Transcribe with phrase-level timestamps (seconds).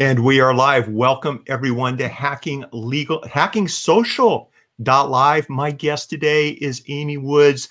[0.00, 0.88] And we are live.
[0.88, 5.48] Welcome everyone to Hacking Legal, Hacking Social Dot live.
[5.48, 7.68] My guest today is Amy Woods.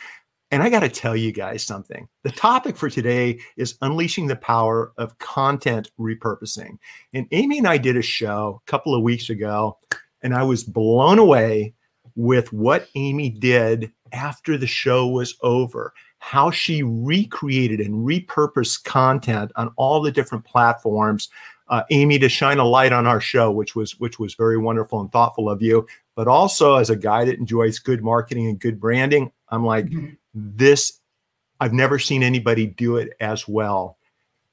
[0.52, 2.06] And I got to tell you guys something.
[2.24, 6.78] The topic for today is unleashing the power of content repurposing.
[7.14, 9.78] And Amy and I did a show a couple of weeks ago,
[10.22, 11.76] and I was blown away
[12.18, 19.54] with what Amy did after the show was over, how she recreated and repurposed content
[19.56, 21.30] on all the different platforms
[21.70, 25.00] uh, Amy to shine a light on our show, which was which was very wonderful
[25.00, 25.88] and thoughtful of you.
[26.16, 30.14] But also as a guy that enjoys good marketing and good branding, I'm like, mm-hmm.
[30.34, 31.00] this.
[31.60, 33.98] I've never seen anybody do it as well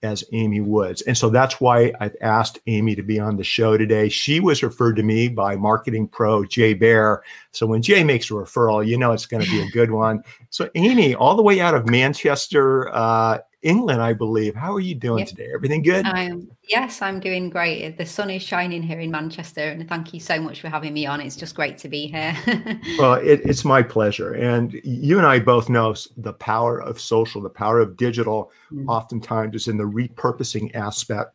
[0.04, 1.00] as Amy Woods.
[1.02, 4.10] And so that's why I've asked Amy to be on the show today.
[4.10, 7.22] She was referred to me by marketing pro Jay Baer.
[7.52, 10.22] So when Jay makes a referral, you know it's going to be a good one.
[10.50, 14.54] So Amy, all the way out of Manchester, uh, England, I believe.
[14.54, 15.28] How are you doing yep.
[15.28, 15.50] today?
[15.52, 16.06] Everything good?
[16.06, 17.96] Um, yes, I'm doing great.
[17.96, 21.06] The sun is shining here in Manchester, and thank you so much for having me
[21.06, 21.20] on.
[21.20, 22.36] It's just great to be here.
[22.98, 24.34] well, it, it's my pleasure.
[24.34, 28.86] And you and I both know the power of social, the power of digital, mm.
[28.86, 31.32] oftentimes is in the repurposing aspect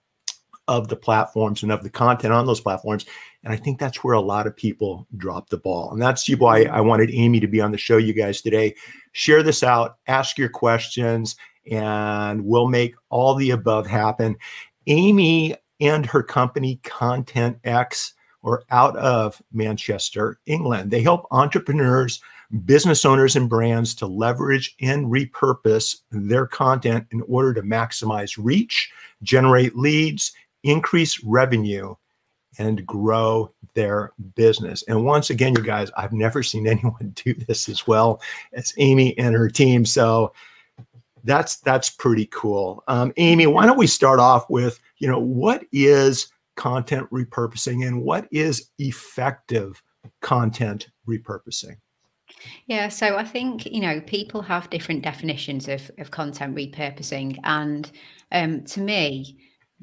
[0.69, 3.05] of the platforms and of the content on those platforms.
[3.43, 5.91] And I think that's where a lot of people drop the ball.
[5.91, 8.75] And that's why I wanted Amy to be on the show, you guys, today.
[9.13, 11.35] Share this out, ask your questions,
[11.69, 14.37] and we'll make all the above happen.
[14.87, 20.91] Amy and her company, Content X, are out of Manchester, England.
[20.91, 22.21] They help entrepreneurs,
[22.65, 28.91] business owners, and brands to leverage and repurpose their content in order to maximize reach,
[29.23, 30.31] generate leads,
[30.63, 31.95] increase revenue,
[32.57, 34.83] and grow their business.
[34.87, 38.21] And once again, you guys, I've never seen anyone do this as well
[38.53, 39.85] as Amy and her team.
[39.85, 40.33] So
[41.23, 42.83] that's that's pretty cool.
[42.87, 48.01] Um, Amy, why don't we start off with you know what is content repurposing and
[48.01, 49.81] what is effective
[50.21, 51.77] content repurposing?
[52.67, 57.91] Yeah, so I think you know people have different definitions of of content repurposing, and
[58.31, 59.37] um, to me,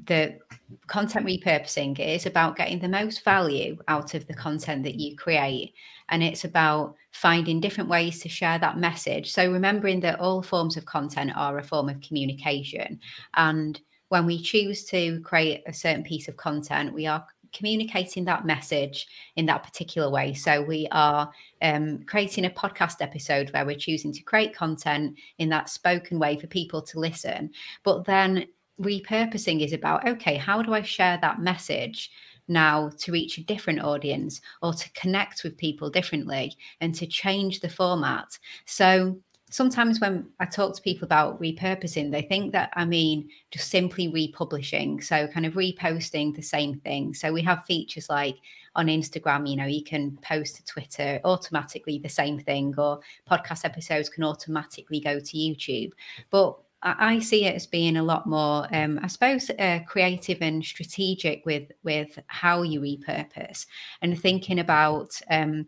[0.04, 0.38] the
[0.86, 5.72] content repurposing is about getting the most value out of the content that you create
[6.08, 10.76] and it's about finding different ways to share that message so remembering that all forms
[10.76, 12.98] of content are a form of communication
[13.34, 18.44] and when we choose to create a certain piece of content we are communicating that
[18.44, 19.06] message
[19.36, 20.34] in that particular way.
[20.34, 21.30] So we are
[21.62, 26.38] um, creating a podcast episode where we're choosing to create content in that spoken way
[26.38, 27.50] for people to listen.
[27.82, 28.46] But then
[28.80, 32.10] repurposing is about okay, how do I share that message
[32.48, 37.60] now to reach a different audience or to connect with people differently and to change
[37.60, 38.38] the format?
[38.64, 39.18] So
[39.50, 44.08] sometimes when I talk to people about repurposing, they think that I mean just simply
[44.08, 45.00] republishing.
[45.00, 47.14] So, kind of reposting the same thing.
[47.14, 48.36] So, we have features like
[48.74, 53.64] on Instagram, you know, you can post to Twitter automatically the same thing, or podcast
[53.64, 55.92] episodes can automatically go to YouTube.
[56.30, 60.64] But I see it as being a lot more, um, I suppose, uh, creative and
[60.64, 63.66] strategic with with how you repurpose
[64.02, 65.66] and thinking about um,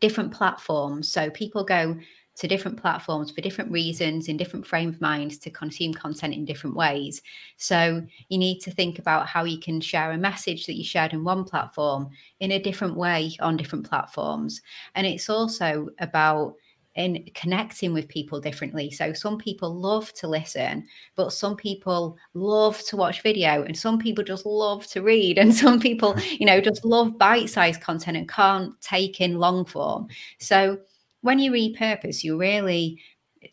[0.00, 1.10] different platforms.
[1.10, 1.96] So people go
[2.36, 6.46] to different platforms for different reasons in different frame of minds to consume content in
[6.46, 7.20] different ways.
[7.58, 11.12] So you need to think about how you can share a message that you shared
[11.12, 12.08] in one platform
[12.40, 14.62] in a different way on different platforms.
[14.94, 16.54] And it's also about
[16.96, 18.90] in connecting with people differently.
[18.90, 23.98] So some people love to listen, but some people love to watch video, and some
[23.98, 28.28] people just love to read, and some people, you know, just love bite-sized content and
[28.28, 30.08] can't take in long form.
[30.38, 30.78] So
[31.22, 33.00] when you repurpose, you really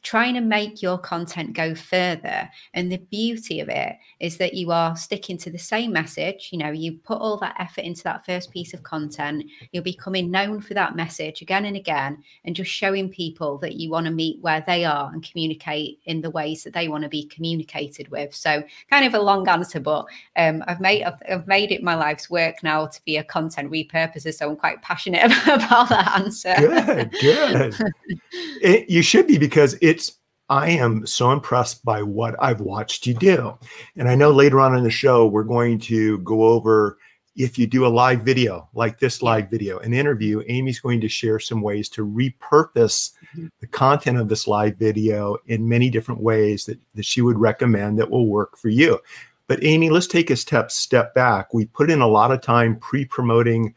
[0.04, 2.50] trying to make your content go further.
[2.74, 6.50] And the beauty of it is that you are sticking to the same message.
[6.52, 10.30] You know, you put all that effort into that first piece of content, you're becoming
[10.30, 14.12] known for that message again and again, and just showing people that you want to
[14.12, 18.10] meet where they are and communicate in the ways that they want to be communicated
[18.10, 18.36] with.
[18.36, 20.06] So, kind of a long answer, but
[20.36, 23.72] um, I've made I've, I've made it my life's work now to be a content
[23.72, 24.34] repurposer.
[24.34, 26.54] So I'm quite passionate about that answer.
[26.58, 27.76] Good, good.
[28.62, 30.18] it, you should be because it's
[30.50, 33.58] I am so impressed by what I've watched you do.
[33.98, 36.98] And I know later on in the show, we're going to go over
[37.38, 41.08] if you do a live video like this live video, an interview, Amy's going to
[41.08, 43.48] share some ways to repurpose mm-hmm.
[43.60, 48.00] the content of this live video in many different ways that, that she would recommend
[48.00, 49.00] that will work for you.
[49.48, 51.54] But Amy, let's take a step step back.
[51.54, 53.76] We put in a lot of time pre-promoting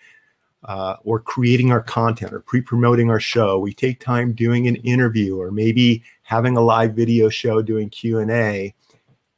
[0.64, 5.40] uh, or creating our content or pre-promoting our show we take time doing an interview
[5.40, 8.74] or maybe having a live video show doing q&a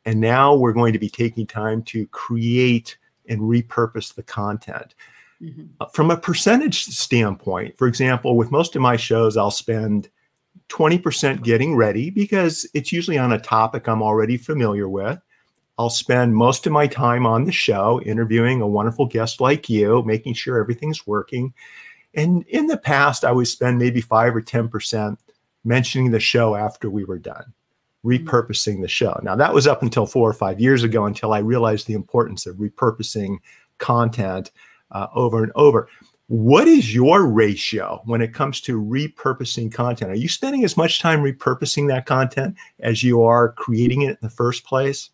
[0.04, 2.96] and now we're going to be taking time to create
[3.28, 4.94] and repurpose the content.
[5.40, 5.64] Mm-hmm.
[5.80, 10.08] Uh, from a percentage standpoint, for example, with most of my shows, I'll spend
[10.68, 15.18] 20% getting ready because it's usually on a topic I'm already familiar with.
[15.82, 20.04] I'll spend most of my time on the show interviewing a wonderful guest like you,
[20.04, 21.52] making sure everything's working.
[22.14, 25.16] And in the past, I would spend maybe five or 10%
[25.64, 27.52] mentioning the show after we were done,
[28.04, 29.18] repurposing the show.
[29.24, 32.46] Now, that was up until four or five years ago until I realized the importance
[32.46, 33.38] of repurposing
[33.78, 34.52] content
[34.92, 35.88] uh, over and over.
[36.28, 40.12] What is your ratio when it comes to repurposing content?
[40.12, 44.18] Are you spending as much time repurposing that content as you are creating it in
[44.22, 45.10] the first place?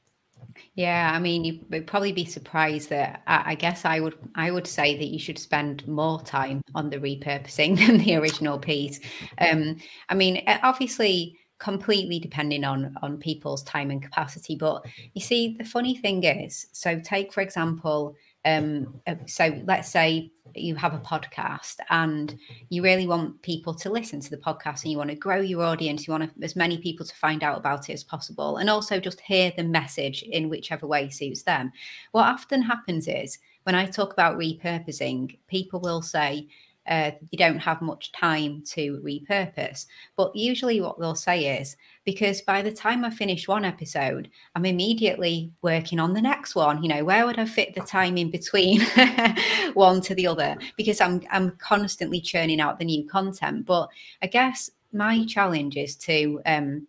[0.78, 4.52] Yeah, I mean, you would probably be surprised that I, I, guess I would I
[4.52, 9.00] would say that you should spend more time on the repurposing than the original piece.
[9.40, 9.78] Um,
[10.08, 14.54] I mean, obviously, completely depending on on people's time and capacity.
[14.54, 18.14] But you see, the funny thing is, so take for example,
[18.48, 22.38] um, uh, so let's say you have a podcast and
[22.70, 25.62] you really want people to listen to the podcast and you want to grow your
[25.62, 28.98] audience you want as many people to find out about it as possible and also
[28.98, 31.70] just hear the message in whichever way suits them.
[32.12, 36.48] What often happens is when i talk about repurposing people will say
[36.88, 39.86] uh, you don't have much time to repurpose.
[40.16, 44.64] But usually, what they'll say is because by the time I finish one episode, I'm
[44.64, 46.82] immediately working on the next one.
[46.82, 48.80] You know, where would I fit the time in between
[49.74, 50.56] one to the other?
[50.76, 53.66] Because I'm I'm constantly churning out the new content.
[53.66, 53.88] But
[54.22, 56.86] I guess my challenge is to um,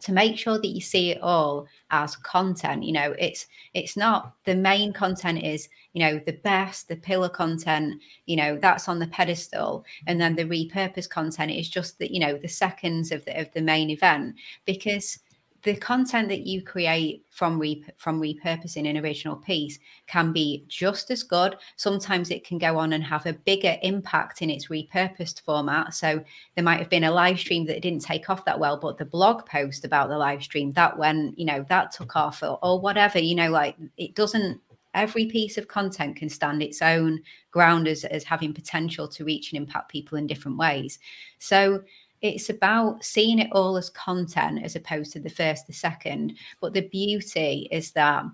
[0.00, 4.34] to make sure that you see it all as content you know it's it's not
[4.44, 8.98] the main content is you know the best the pillar content you know that's on
[8.98, 13.24] the pedestal and then the repurposed content is just that you know the seconds of
[13.24, 14.34] the, of the main event
[14.64, 15.18] because
[15.64, 21.10] the content that you create from re- from repurposing an original piece can be just
[21.10, 21.56] as good.
[21.76, 25.94] Sometimes it can go on and have a bigger impact in its repurposed format.
[25.94, 26.22] So
[26.54, 29.04] there might have been a live stream that didn't take off that well, but the
[29.04, 32.18] blog post about the live stream that when you know that took mm-hmm.
[32.18, 34.60] off or, or whatever, you know, like it doesn't.
[34.94, 37.20] Every piece of content can stand its own
[37.50, 40.98] ground as, as having potential to reach and impact people in different ways.
[41.38, 41.84] So
[42.20, 46.34] it's about seeing it all as content as opposed to the first, the second.
[46.60, 48.24] But the beauty is that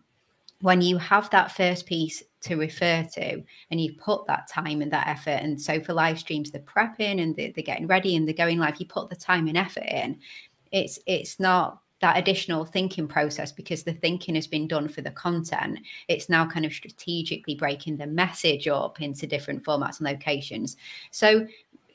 [0.61, 4.93] when you have that first piece to refer to and you've put that time and
[4.93, 8.35] that effort, and so for live streams, they're prepping and they're getting ready and they're
[8.35, 10.19] going live, you put the time and effort in.
[10.73, 15.11] It's it's not that additional thinking process because the thinking has been done for the
[15.11, 15.79] content.
[16.09, 20.77] It's now kind of strategically breaking the message up into different formats and locations.
[21.11, 21.47] So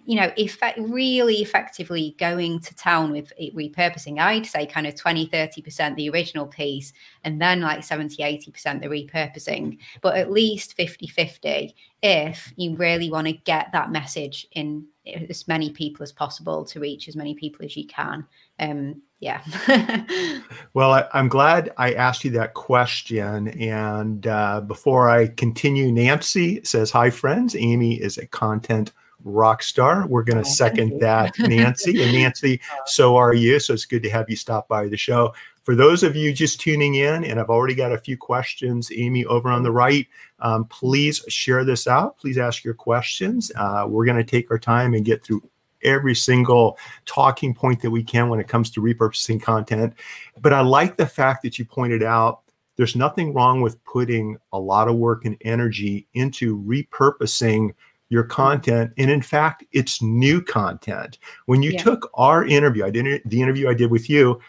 [0.06, 5.28] you know, effect, really effectively going to town with repurposing, I'd say kind of 20,
[5.28, 6.94] 30% the original piece
[7.24, 13.10] and then like 70, 80% the repurposing, but at least 50, 50 if you really
[13.10, 14.86] want to get that message in
[15.30, 18.26] as many people as possible to reach as many people as you can.
[18.60, 19.42] Um, yeah.
[20.74, 23.50] well, I, am glad I asked you that question.
[23.50, 27.56] And uh, before I continue, Nancy says, Hi, friends.
[27.56, 28.94] Amy is a content
[29.24, 30.08] rock star.
[30.08, 32.02] We're going to oh, second that, Nancy.
[32.04, 33.60] And Nancy, so are you.
[33.60, 35.34] So it's good to have you stop by the show.
[35.64, 39.26] For those of you just tuning in, and I've already got a few questions, Amy
[39.26, 40.08] over on the right,
[40.40, 42.18] um, please share this out.
[42.18, 43.52] Please ask your questions.
[43.56, 45.44] Uh, we're going to take our time and get through
[45.84, 49.94] every single talking point that we can when it comes to repurposing content.
[50.42, 52.42] But I like the fact that you pointed out
[52.80, 57.72] there's nothing wrong with putting a lot of work and energy into repurposing
[58.10, 58.92] your content.
[58.98, 61.20] And in fact, it's new content.
[61.46, 61.84] When you yeah.
[61.84, 64.40] took our interview, I did the interview I did with you,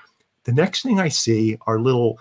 [0.44, 2.18] the next thing I see are little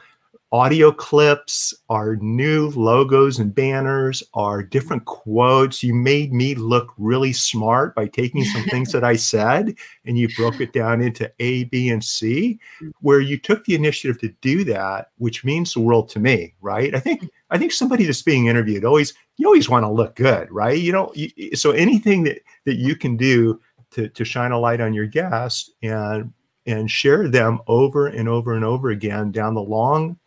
[0.52, 5.84] audio clips, our new logos and banners, our different quotes.
[5.84, 10.28] You made me look really smart by taking some things that I said and you
[10.36, 12.92] broke it down into A, B, and C, mm.
[13.02, 16.96] where you took the initiative to do that, which means the world to me, right?
[16.96, 20.52] I think I think somebody that's being interviewed always you always want to look good,
[20.52, 20.78] right?
[20.78, 23.60] You know, you, so anything that that you can do
[23.92, 26.32] to to shine a light on your guest and
[26.66, 30.18] and share them over and over and over again down the long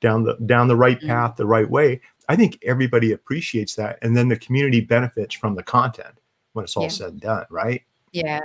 [0.00, 1.08] down the down the right mm-hmm.
[1.08, 5.54] path the right way i think everybody appreciates that and then the community benefits from
[5.54, 6.14] the content
[6.52, 6.88] when it's all yeah.
[6.88, 7.82] said and done right
[8.24, 8.40] Yeah,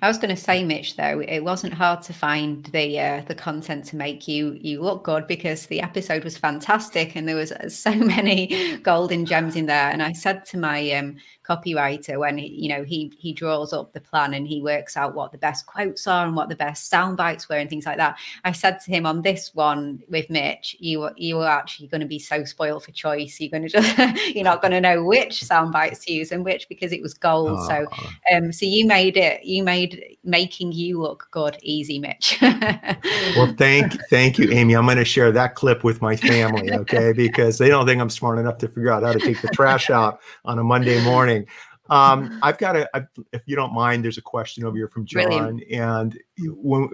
[0.00, 0.96] I was going to say, Mitch.
[0.96, 5.04] Though it wasn't hard to find the uh, the content to make you you look
[5.04, 9.90] good because the episode was fantastic and there was so many golden gems in there.
[9.90, 11.16] And I said to my um,
[11.48, 15.14] copywriter when he, you know he he draws up the plan and he works out
[15.14, 17.96] what the best quotes are and what the best sound bites were and things like
[17.98, 18.18] that.
[18.44, 22.06] I said to him on this one with Mitch, you you are actually going to
[22.06, 23.40] be so spoiled for choice.
[23.40, 23.98] You're going to just
[24.34, 27.14] you're not going to know which sound bites to use and which because it was
[27.14, 27.58] gold.
[27.58, 27.68] Oh.
[27.68, 27.86] So
[28.34, 32.38] um so you made it you made making you look good easy, Mitch.
[32.42, 34.74] well, thank thank you, Amy.
[34.74, 37.12] I'm going to share that clip with my family, okay?
[37.16, 39.90] Because they don't think I'm smart enough to figure out how to take the trash
[39.90, 41.46] out on a Monday morning.
[41.90, 45.06] Um, I've got a, a, if you don't mind, there's a question over here from
[45.06, 45.24] John.
[45.24, 45.62] Brilliant.
[45.70, 46.88] And when,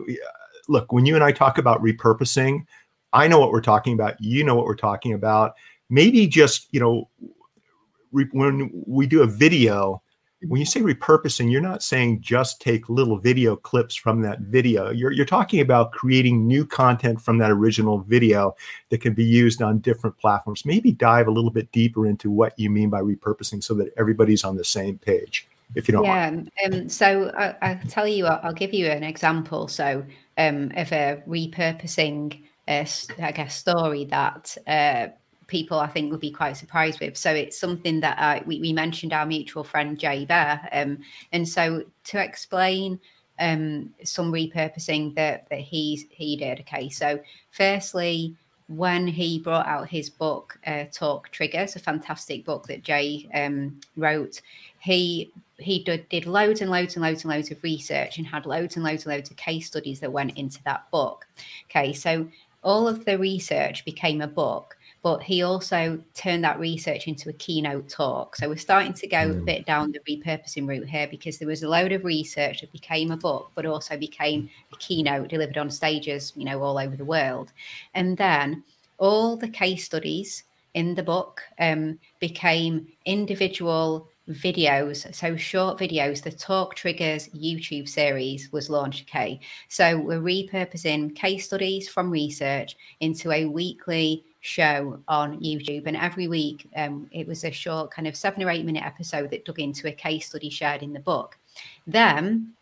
[0.68, 2.64] look, when you and I talk about repurposing,
[3.12, 4.20] I know what we're talking about.
[4.20, 5.54] You know what we're talking about.
[5.90, 7.08] Maybe just, you know,
[8.12, 10.02] re- when we do a video,
[10.48, 14.90] when you say repurposing, you're not saying just take little video clips from that video.
[14.90, 18.54] You're, you're talking about creating new content from that original video
[18.90, 20.64] that can be used on different platforms.
[20.64, 24.44] Maybe dive a little bit deeper into what you mean by repurposing so that everybody's
[24.44, 26.50] on the same page, if you don't yeah, mind.
[26.64, 29.68] Um, so I, I'll tell you, I'll, I'll give you an example.
[29.68, 30.04] So
[30.38, 32.84] um, of a repurposing, uh,
[33.22, 35.08] I guess, story that uh,
[35.46, 37.16] people I think would be quite surprised with.
[37.16, 40.68] So it's something that uh, we, we, mentioned our mutual friend Jay Baer.
[40.72, 40.98] Um,
[41.32, 43.00] and so to explain
[43.38, 46.60] um, some repurposing that, that he's, he did.
[46.60, 46.88] Okay.
[46.88, 47.20] So
[47.50, 48.36] firstly,
[48.68, 53.80] when he brought out his book, uh, Talk Triggers, a fantastic book that Jay um,
[53.96, 54.40] wrote,
[54.80, 58.44] he he did, did loads and loads and loads and loads of research and had
[58.44, 61.26] loads and loads and loads of case studies that went into that book.
[61.70, 62.26] Okay, so
[62.62, 67.32] all of the research became a book but he also turned that research into a
[67.34, 68.34] keynote talk.
[68.36, 69.38] So we're starting to go mm.
[69.38, 72.72] a bit down the repurposing route here because there was a load of research that
[72.72, 76.96] became a book, but also became a keynote delivered on stages, you know, all over
[76.96, 77.52] the world.
[77.92, 78.64] And then
[78.96, 86.32] all the case studies in the book um, became individual videos so short videos the
[86.32, 93.30] talk triggers youtube series was launched okay so we're repurposing case studies from research into
[93.32, 95.86] a weekly show on YouTube.
[95.86, 99.30] And every week, um, it was a short, kind of seven or eight minute episode
[99.30, 101.38] that dug into a case study shared in the book.
[101.86, 102.52] Then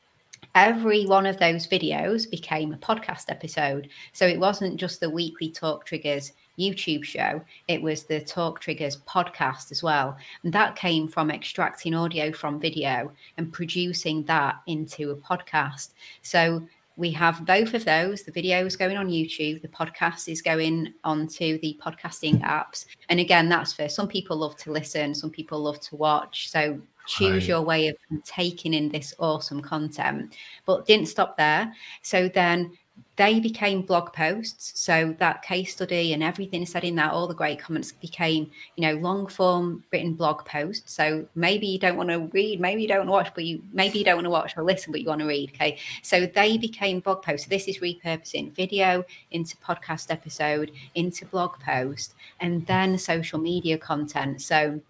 [0.54, 3.88] every one of those videos became a podcast episode.
[4.12, 8.98] So it wasn't just the weekly Talk Triggers YouTube show, it was the Talk Triggers
[8.98, 10.16] podcast as well.
[10.44, 15.94] And that came from extracting audio from video and producing that into a podcast.
[16.20, 16.62] So
[16.96, 18.22] we have both of those.
[18.22, 22.86] The video is going on YouTube, the podcast is going onto the podcasting apps.
[23.08, 26.50] And again, that's for some people love to listen, some people love to watch.
[26.50, 30.36] So choose your way of taking in this awesome content.
[30.66, 31.72] But didn't stop there.
[32.02, 32.72] So then
[33.16, 34.80] they became blog posts.
[34.80, 38.82] So that case study and everything said in that, all the great comments became, you
[38.82, 40.94] know, long form written blog posts.
[40.94, 43.62] So maybe you don't want to read, maybe you don't want to watch, but you
[43.72, 45.50] maybe you don't want to watch or listen, but you want to read.
[45.54, 45.78] Okay.
[46.02, 47.46] So they became blog posts.
[47.46, 53.76] So this is repurposing video into podcast episode, into blog post, and then social media
[53.76, 54.40] content.
[54.40, 54.80] So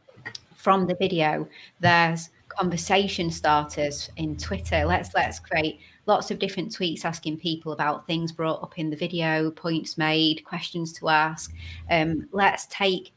[0.55, 1.49] from the video,
[1.81, 4.85] there's conversation starters in Twitter.
[4.85, 8.97] Let's let's create lots of different tweets asking people about things brought up in the
[8.97, 11.55] video, points made, questions to ask.
[11.91, 13.13] Um, let's take,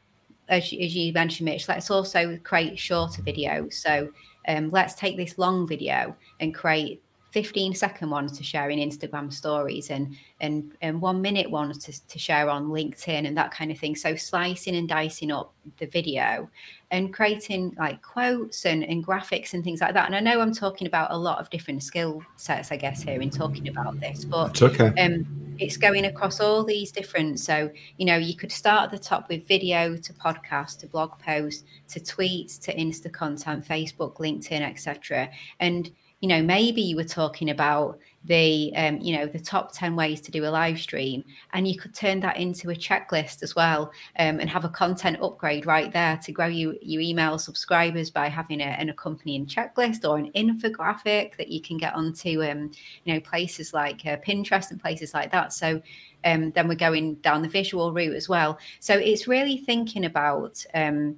[0.48, 3.74] as, as, you mentioned, Mitch, let's also create shorter videos.
[3.74, 4.10] So
[4.48, 9.32] um, let's take this long video and create 15 second ones to share in Instagram
[9.32, 13.70] stories and and and one minute ones to, to share on LinkedIn and that kind
[13.70, 13.96] of thing.
[13.96, 16.48] So slicing and dicing up the video
[16.90, 20.06] and creating like quotes and, and graphics and things like that.
[20.06, 23.20] And I know I'm talking about a lot of different skill sets, I guess, here
[23.20, 24.92] in talking about this, but it's okay.
[25.02, 25.26] Um,
[25.58, 27.40] it's going across all these different.
[27.40, 31.18] So, you know, you could start at the top with video to podcast to blog
[31.18, 35.30] post to tweets to Insta content, Facebook, LinkedIn, etc.
[35.60, 39.94] And you know maybe you were talking about the um, you know the top 10
[39.94, 43.54] ways to do a live stream and you could turn that into a checklist as
[43.54, 48.10] well um, and have a content upgrade right there to grow you, your email subscribers
[48.10, 52.70] by having a, an accompanying checklist or an infographic that you can get onto um,
[53.04, 55.52] you know places like uh, pinterest and places like that.
[55.52, 55.80] So
[56.24, 58.58] um, then we're going down the visual route as well.
[58.80, 61.16] So it's really thinking about um,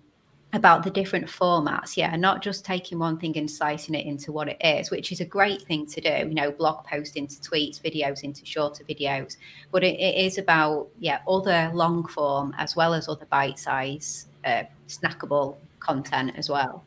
[0.54, 4.48] about the different formats yeah not just taking one thing and slicing it into what
[4.48, 7.82] it is which is a great thing to do you know blog post into tweets
[7.82, 9.36] videos into shorter videos
[9.72, 14.28] but it, it is about yeah other long form as well as other bite size
[14.44, 16.84] uh, snackable content as well.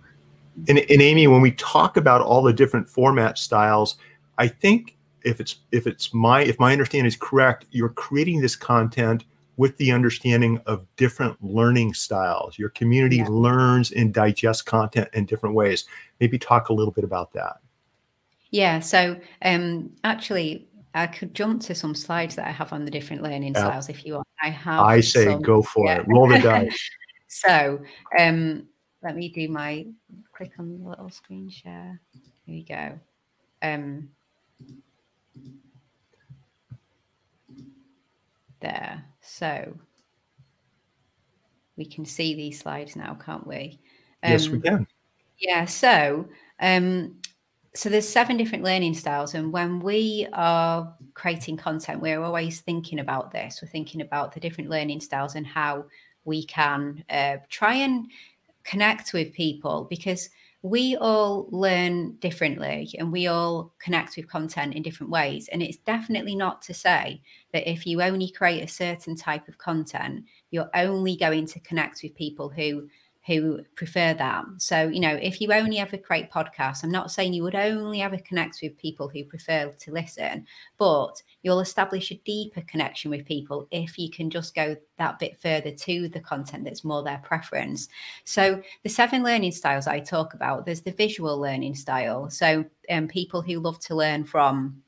[0.67, 3.95] And, and Amy, when we talk about all the different format styles,
[4.37, 8.55] I think if it's if it's my if my understanding is correct, you're creating this
[8.55, 9.23] content
[9.61, 12.57] with the understanding of different learning styles.
[12.57, 13.27] Your community yeah.
[13.29, 15.85] learns and digests content in different ways.
[16.19, 17.57] Maybe talk a little bit about that.
[18.49, 18.79] Yeah.
[18.79, 23.21] So um, actually, I could jump to some slides that I have on the different
[23.21, 23.67] learning yeah.
[23.67, 24.27] styles if you want.
[24.41, 24.79] I have.
[24.79, 25.99] I say some, go for yeah.
[25.99, 26.07] it.
[26.07, 26.89] Roll the dice.
[27.27, 27.79] so
[28.17, 28.67] um,
[29.03, 29.85] let me do my
[30.33, 32.01] click on the little screen share.
[32.47, 32.99] Here we go.
[33.61, 34.09] Um,
[38.61, 39.03] there.
[39.21, 39.77] So
[41.77, 43.79] we can see these slides now, can't we?
[44.23, 44.87] Um, yes, we um, can.
[45.39, 45.65] Yeah.
[45.65, 46.27] So
[46.59, 47.15] um,
[47.73, 52.99] so there's seven different learning styles and when we are creating content we're always thinking
[52.99, 55.85] about this we're thinking about the different learning styles and how
[56.25, 58.07] we can uh, try and
[58.63, 60.29] connect with people because
[60.63, 65.49] we all learn differently and we all connect with content in different ways.
[65.51, 69.57] And it's definitely not to say that if you only create a certain type of
[69.57, 72.87] content you're only going to connect with people who
[73.27, 74.45] who prefer that.
[74.57, 78.01] So, you know, if you only ever create podcasts, I'm not saying you would only
[78.01, 80.47] ever connect with people who prefer to listen,
[80.77, 85.39] but you'll establish a deeper connection with people if you can just go that bit
[85.39, 87.89] further to the content that's more their preference.
[88.23, 92.29] So, the seven learning styles I talk about, there's the visual learning style.
[92.29, 94.81] So, um, people who love to learn from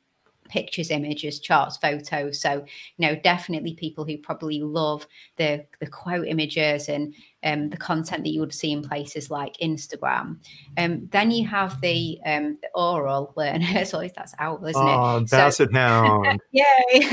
[0.53, 2.39] pictures, images, charts, photos.
[2.39, 2.63] So,
[2.97, 5.07] you know, definitely people who probably love
[5.37, 9.57] the the quote images and um, the content that you would see in places like
[9.57, 10.37] Instagram.
[10.77, 13.93] Um, then you have the, um, the oral learners.
[13.95, 15.29] Always that's out, isn't oh, it?
[15.31, 16.39] Basset so, Hound.
[16.51, 16.63] Yay!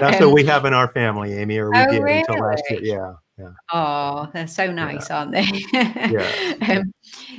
[0.00, 2.20] that's what we have in our family, Amy, or we oh, did really?
[2.20, 2.80] until last year.
[2.82, 3.12] Yeah.
[3.38, 3.52] Yeah.
[3.72, 5.18] Oh, they're so nice, yeah.
[5.18, 5.64] aren't they?
[5.72, 6.54] yeah.
[6.68, 6.92] Um,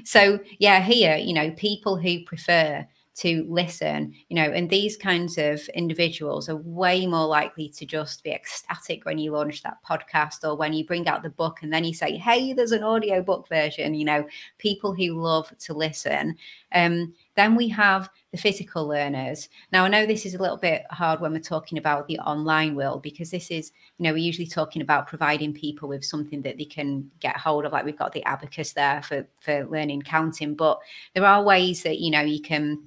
[0.04, 5.38] so yeah, here, you know, people who prefer to listen, you know, and these kinds
[5.38, 10.48] of individuals are way more likely to just be ecstatic when you launch that podcast
[10.48, 13.22] or when you bring out the book and then you say, hey, there's an audio
[13.22, 14.26] book version, you know,
[14.60, 16.36] people who love to listen.
[16.74, 19.50] Um, then we have the physical learners.
[19.72, 22.76] Now, I know this is a little bit hard when we're talking about the online
[22.76, 26.58] world because this is, you know, we're usually talking about providing people with something that
[26.58, 27.74] they can get hold of.
[27.74, 30.80] Like we've got the abacus there for for learning counting, but
[31.14, 32.84] there are ways that you know you can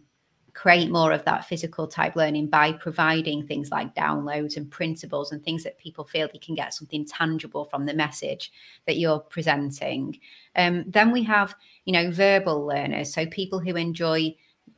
[0.54, 5.42] create more of that physical type learning by providing things like downloads and printables and
[5.42, 8.52] things that people feel they can get something tangible from the message
[8.86, 10.18] that you're presenting.
[10.56, 14.34] Um, then we have, you know, verbal learners, so people who enjoy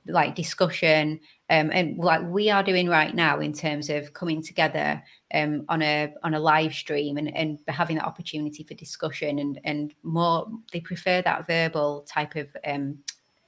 [0.09, 5.03] like discussion um, and like we are doing right now in terms of coming together
[5.35, 9.61] um, on a on a live stream and, and having that opportunity for discussion and
[9.65, 12.99] and more they prefer that verbal type of um,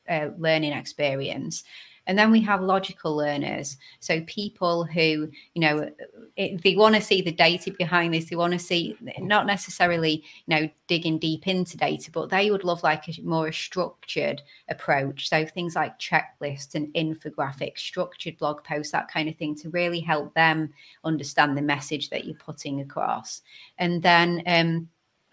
[0.09, 1.65] uh, learning experience
[2.09, 3.77] and then we have logical learners.
[4.01, 5.91] So people who, you know,
[6.37, 8.31] it, they want to see the data behind this.
[8.31, 12.65] They want to see not necessarily, you know, digging deep into data, but they would
[12.65, 14.41] love like a more structured
[14.71, 15.29] approach.
[15.29, 20.01] So things like checklists and infographics, structured blog posts, that kind of thing to really
[20.01, 20.73] help them
[21.05, 23.43] understand the message that you're putting across.
[23.77, 24.89] And then, um,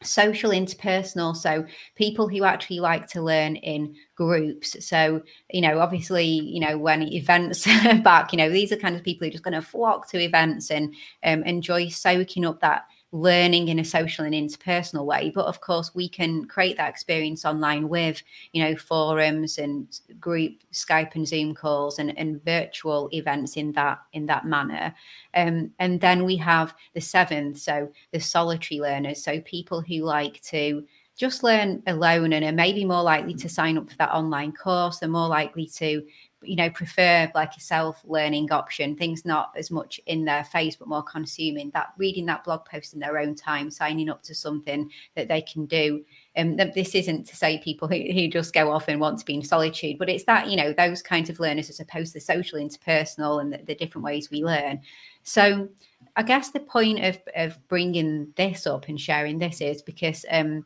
[0.06, 1.66] social interpersonal so
[1.96, 4.86] people who actually like to learn in groups.
[4.86, 7.66] So you know obviously you know when events
[8.04, 10.20] back you know these are kind of people who are just going to flock to
[10.20, 15.46] events and um, enjoy soaking up that learning in a social and interpersonal way but
[15.46, 21.16] of course we can create that experience online with you know forums and group skype
[21.16, 24.94] and zoom calls and, and virtual events in that in that manner.
[25.34, 30.42] Um, and then we have the seventh so the solitary learners so people who like
[30.44, 34.52] to just learn alone and are maybe more likely to sign up for that online
[34.52, 36.04] course they're more likely to
[36.48, 40.88] you know prefer like a self-learning option things not as much in their face but
[40.88, 44.90] more consuming that reading that blog post in their own time signing up to something
[45.16, 46.04] that they can do.
[46.36, 49.26] And um, this isn't to say people who, who just go off and want to
[49.26, 52.20] be in solitude but it's that you know those kinds of learners as opposed to
[52.20, 54.82] social interpersonal and the, the different ways we learn.
[55.24, 55.70] So
[56.18, 60.64] i guess the point of of bringing this up and sharing this is because um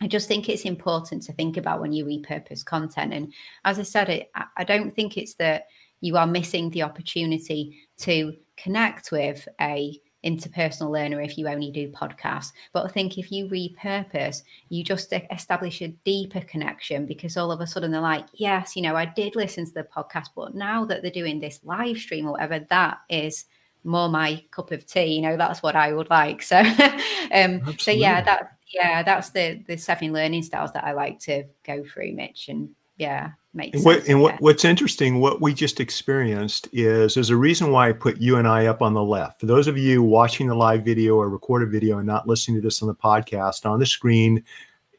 [0.00, 3.12] I just think it's important to think about when you repurpose content.
[3.12, 3.32] And
[3.64, 5.66] as I said, it, I don't think it's that
[6.00, 11.88] you are missing the opportunity to connect with a interpersonal learner if you only do
[11.90, 12.52] podcasts.
[12.72, 17.60] But I think if you repurpose, you just establish a deeper connection because all of
[17.60, 20.84] a sudden they're like, yes, you know, I did listen to the podcast, but now
[20.86, 23.46] that they're doing this live stream or whatever, that is
[23.84, 25.14] more my cup of tea.
[25.14, 26.42] You know, that's what I would like.
[26.42, 26.58] So,
[27.32, 31.44] um, so yeah, that yeah, that's the the seven learning styles that I like to
[31.64, 32.48] go through, Mitch.
[32.48, 34.08] And yeah makes and what, sense.
[34.08, 34.22] And yeah.
[34.22, 38.36] what, what's interesting, what we just experienced is there's a reason why I put you
[38.36, 39.40] and I up on the left.
[39.40, 42.62] For those of you watching the live video or recorded video and not listening to
[42.62, 44.42] this on the podcast, on the screen,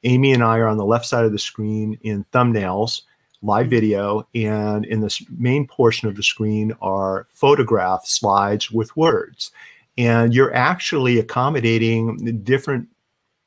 [0.04, 3.02] Amy and I are on the left side of the screen in thumbnails,
[3.42, 3.70] live Mm-hmm.
[3.70, 9.52] video, and in this main portion of the screen are photograph slides with words.
[9.98, 12.88] And you're actually accommodating different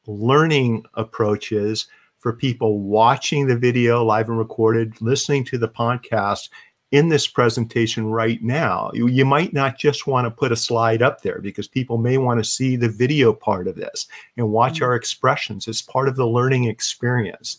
[0.07, 1.87] learning approaches
[2.19, 6.49] for people watching the video live and recorded, listening to the podcast
[6.93, 8.91] in this presentation right now.
[8.93, 12.19] You, you might not just want to put a slide up there because people may
[12.19, 14.83] want to see the video part of this and watch Mhm.
[14.83, 17.59] our expressions as part of the learning experience.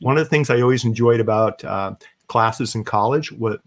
[0.00, 1.94] One of the things I always enjoyed about uh,
[2.26, 3.58] classes in college was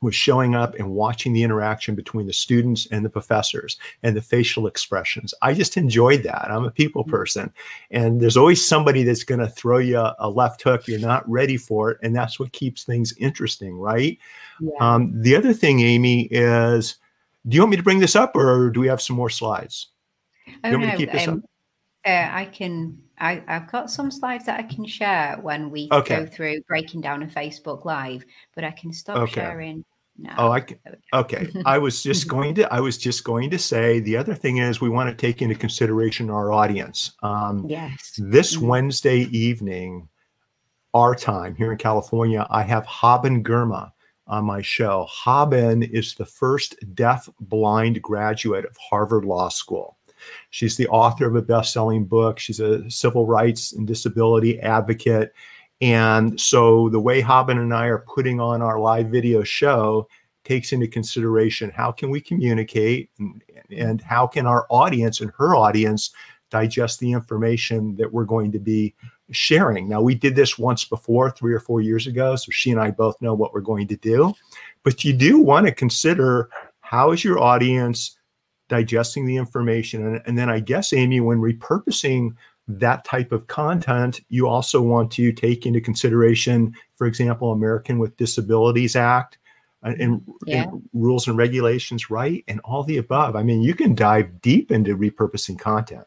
[0.00, 4.22] was showing up and watching the interaction between the students and the professors and the
[4.22, 5.34] facial expressions.
[5.42, 6.50] I just enjoyed that.
[6.50, 7.52] I'm a people person.
[7.90, 10.88] And there's always somebody that's going to throw you a, left hook.
[10.88, 11.98] You're not ready for it.
[12.02, 14.18] And that's what keeps things interesting, right?
[14.60, 14.70] Yeah.
[14.80, 16.96] Um, the other thing, Amy, is
[17.46, 19.88] do you want me to bring this up or do we have some more slides?
[20.46, 21.42] you want me no to keep this um,
[22.06, 26.20] uh, i can I, i've got some slides that i can share when we Okay.
[26.20, 29.42] go through breaking down a facebook live but i can stop Okay.
[29.42, 29.84] sharing
[30.22, 30.78] now Oh, I can.
[30.84, 31.18] There we go.
[31.20, 31.48] Okay.
[31.66, 34.80] I was just going to, I was just going to say the other thing is
[34.80, 37.12] we want to take into consideration our audience.
[37.22, 38.62] Um, yes This Mhm.
[38.62, 40.08] Wednesday evening,
[40.94, 43.92] our time here in California, I have Haben Girma
[44.26, 45.06] on my show.
[45.24, 49.96] Haben is the first deaf blind graduate of Harvard Law School.
[50.50, 52.38] She's the author of a best selling book.
[52.38, 55.32] She's a civil rights and disability advocate.
[55.80, 60.08] And so the way Haben and I are putting on our live video show
[60.44, 65.54] takes into consideration how can we communicate and, and how can our audience and her
[65.54, 66.10] audience
[66.50, 68.94] digest the information that we're going to be
[69.30, 69.88] sharing.
[69.88, 72.90] Now, we did this once before, three or four years ago, so she and I
[72.90, 74.34] both know what we're going to do.
[74.82, 78.18] But you do want to consider how is your audience
[78.68, 80.06] digesting the information?
[80.06, 82.34] And, and then I guess, Amy, when repurposing
[82.78, 88.16] that type of content, you also want to take into consideration, for example, American with
[88.16, 89.38] Disabilities Act
[89.82, 90.62] and, and, Yeah.
[90.62, 92.44] and rules and regulations, right?
[92.48, 93.34] And all the above.
[93.36, 96.06] I mean, you can dive deep into repurposing content.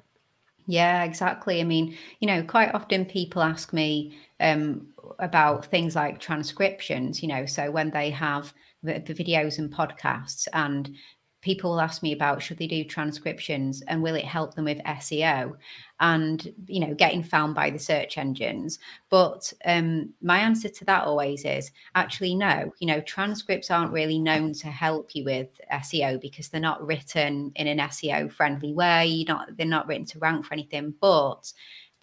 [0.65, 1.59] Yeah, exactly.
[1.59, 4.87] I mean, you know, quite often people ask me um,
[5.19, 10.47] about things like transcriptions, you know, so when they have the, the videos and podcasts,
[10.53, 10.95] and
[11.43, 14.77] people will ask me about should they do transcriptions and will it help them with
[14.79, 15.53] SEO
[15.99, 18.79] and, you know, getting found by the search engines.
[19.09, 24.19] But um, my answer to that always is actually no, you know, transcripts aren't really
[24.19, 29.07] known to help you with SEO because they're not written in an SEO friendly way.
[29.07, 31.51] You're not they're not written to rank for anything, but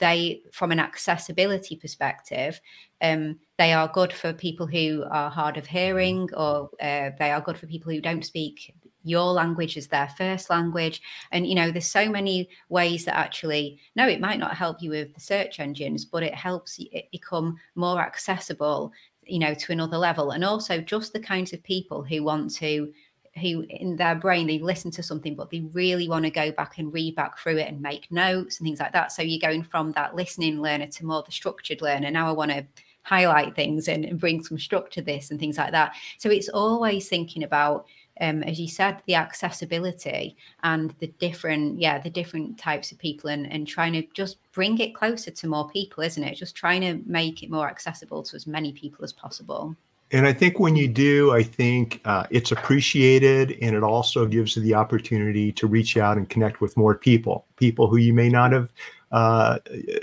[0.01, 2.61] they from an accessibility perspective
[3.03, 7.41] um, they are good for people who are hard of hearing or uh, they are
[7.41, 11.01] good for people who don't speak your language as their first language.
[11.33, 14.91] And you know there's so many ways that actually no it might not help you
[14.91, 18.93] with the search engines but it helps it become more accessible
[19.25, 20.33] you know to another level.
[20.33, 22.93] And also just the kinds of people who want to
[23.41, 26.79] who in their brain they listen to something but they really want to go back
[26.79, 29.13] and read back through it and make notes and things like that.
[29.13, 32.11] So you're going from that listening learner to more the structured learner.
[32.11, 32.67] Now i want to
[33.03, 35.95] highlight things and, and bring some structure to this and things like that.
[36.19, 37.87] So it's always thinking about
[38.21, 43.31] um, as you said, the accessibility and the different, yeah, the different types of people
[43.31, 46.35] and, and trying to just bring it closer to more people, isn't it?
[46.35, 49.75] Just trying to make it more accessible to as many people as possible.
[50.13, 54.57] And I think when you do, I think uh, it's appreciated and it also gives
[54.57, 58.29] you the opportunity to reach out and connect with more people, people who you may
[58.29, 58.73] not have
[59.13, 59.59] uh,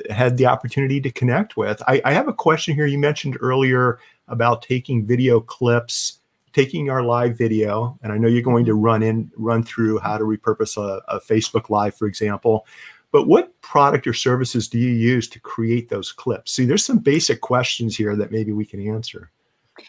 [0.09, 1.81] had the opportunity to connect with.
[1.87, 2.85] I, I have a question here.
[2.85, 3.99] You mentioned earlier
[4.29, 6.16] about taking video clips,
[6.57, 10.17] taking our live video, and I know you're going to run in, run through how
[10.17, 12.65] to repurpose a, a Facebook Live, for example.
[13.11, 16.53] But what product or services do you use to create those clips?
[16.53, 19.29] See, there's some basic questions here that maybe we can answer.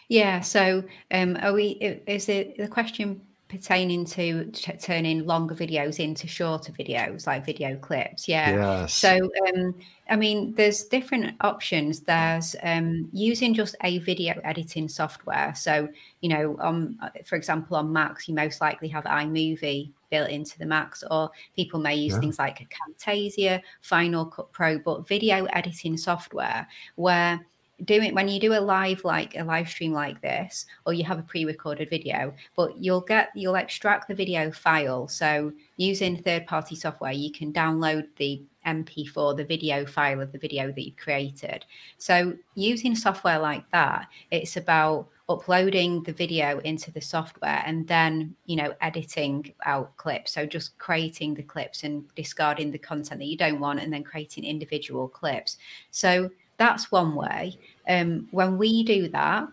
[0.09, 0.41] Yeah.
[0.41, 1.69] So, um, are we?
[2.05, 7.75] Is it the question pertaining to t- turning longer videos into shorter videos, like video
[7.75, 8.27] clips?
[8.27, 8.55] Yeah.
[8.55, 8.93] Yes.
[8.93, 9.75] So, um,
[10.09, 11.99] I mean, there's different options.
[12.01, 15.53] There's um, using just a video editing software.
[15.55, 15.89] So,
[16.21, 20.65] you know, um, for example, on Macs, you most likely have iMovie built into the
[20.65, 22.19] Macs, or people may use Yeah.
[22.19, 27.45] things like Camtasia, Final Cut Pro, but video editing software where
[27.85, 31.19] doing when you do a live like a live stream like this or you have
[31.19, 35.07] a pre-recorded video but you'll get you'll extract the video file.
[35.07, 40.37] So using third party software you can download the mp4 the video file of the
[40.37, 41.65] video that you've created.
[41.97, 48.35] So using software like that it's about uploading the video into the software and then
[48.45, 50.33] you know editing out clips.
[50.33, 54.03] So just creating the clips and discarding the content that you don't want and then
[54.03, 55.57] creating individual clips.
[55.91, 56.29] So
[56.59, 57.57] that's one way.
[57.87, 59.47] Um, when we do that,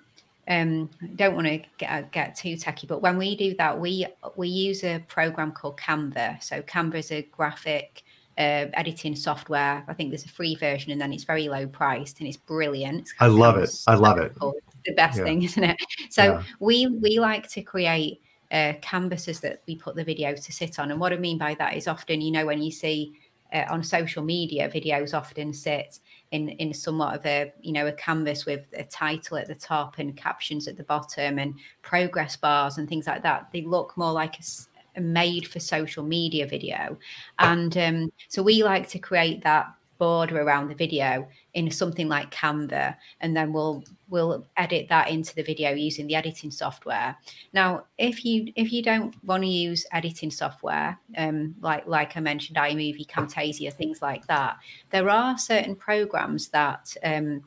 [0.48, 4.48] um, don't want to get, get too techy, but when we do that, we we
[4.48, 6.42] use a program called Canva.
[6.42, 8.02] So Canva is a graphic
[8.38, 9.84] uh, editing software.
[9.88, 13.00] I think there's a free version, and then it's very low priced and it's brilliant.
[13.00, 13.70] It's I love it.
[13.86, 14.34] I love it.
[14.84, 15.24] the best yeah.
[15.24, 15.76] thing, isn't it?
[16.10, 16.42] So yeah.
[16.60, 18.20] we we like to create
[18.52, 21.54] uh, canvases that we put the video to sit on, and what I mean by
[21.54, 23.14] that is often, you know, when you see
[23.52, 25.98] uh, on social media, videos often sit
[26.32, 29.98] in in somewhat of a you know a canvas with a title at the top
[29.98, 33.48] and captions at the bottom and progress bars and things like that.
[33.52, 34.36] They look more like
[34.96, 36.98] a, made for social media video,
[37.38, 39.66] and um, so we like to create that
[39.98, 45.34] border around the video in something like Canva, and then we'll we'll edit that into
[45.34, 47.16] the video using the editing software.
[47.52, 52.20] Now, if you if you don't want to use editing software, um, like like I
[52.20, 54.58] mentioned, iMovie, Camtasia, things like that,
[54.90, 57.42] there are certain programs that um,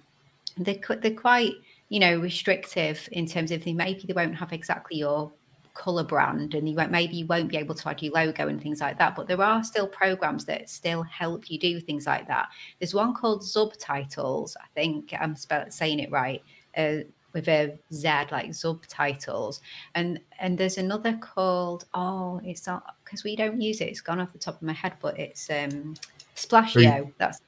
[0.57, 1.53] they they're quite
[1.89, 5.31] you know restrictive in terms of they maybe they won't have exactly your
[5.79, 8.61] color brand and you won't maybe you won't be able to add your logo and
[8.61, 12.27] things like that but there are still programs that still help you do things like
[12.27, 12.49] that.
[12.79, 15.35] There's one called Zubtitle i think i'm
[15.69, 16.43] saying it right
[16.77, 16.97] uh,
[17.33, 19.61] with a z like subtitles
[19.95, 24.19] and and there's another called oh it's not because we don't use it it's gone
[24.19, 25.95] off the top of my head but it's um
[26.35, 27.41] splasheo that's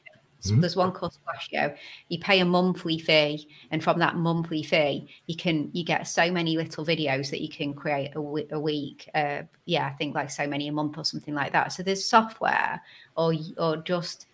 [0.50, 0.62] Mm-hmm.
[0.62, 1.76] There's one called Splasheo.
[2.10, 6.32] You pay a monthly fee, and from that monthly fee, you can you get so
[6.32, 9.10] many little videos that you can create a, w- a week.
[9.14, 11.74] Uh, yeah, I think like so many a month or something like that.
[11.74, 12.82] So there's software,
[13.16, 14.28] or or just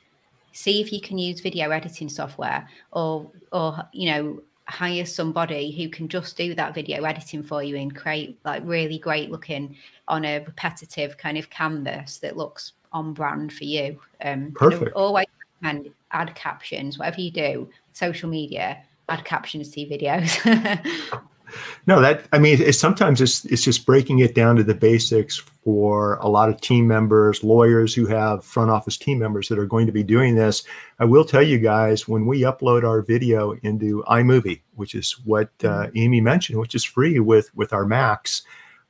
[0.53, 5.89] see if you can use video editing software, or or you know hire somebody who
[5.89, 9.75] can just do that video editing for you and create like really great looking
[10.09, 13.99] on a repetitive kind of canvas that looks on brand for you.
[14.21, 14.93] Um, Perfect.
[14.93, 15.27] always
[15.63, 20.37] and add captions, whatever you do, social media, add captions to videos.
[21.87, 25.37] no, that I mean, it's sometimes it's it's just breaking it down to the basics
[25.37, 29.65] for a lot of team members, lawyers who have front office team members that are
[29.65, 30.63] going to be doing this.
[30.99, 35.49] I will tell you guys when we upload our video into iMovie, which is what
[35.63, 35.97] uh, mm-hmm.
[35.97, 38.43] Amy mentioned, which is free with with our Macs.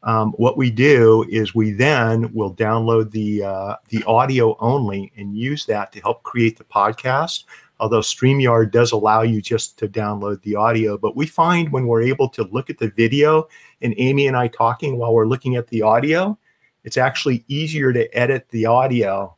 [0.03, 5.35] Um, what we do is we then will download the uh, the audio only and
[5.35, 7.45] use that to help create the podcast.
[7.79, 12.01] Although StreamYard does allow you just to download the audio, but we find when we're
[12.01, 13.47] able to look at the video
[13.81, 16.37] and Amy and I talking while we're looking at the audio,
[16.83, 19.35] it's actually easier to edit the audio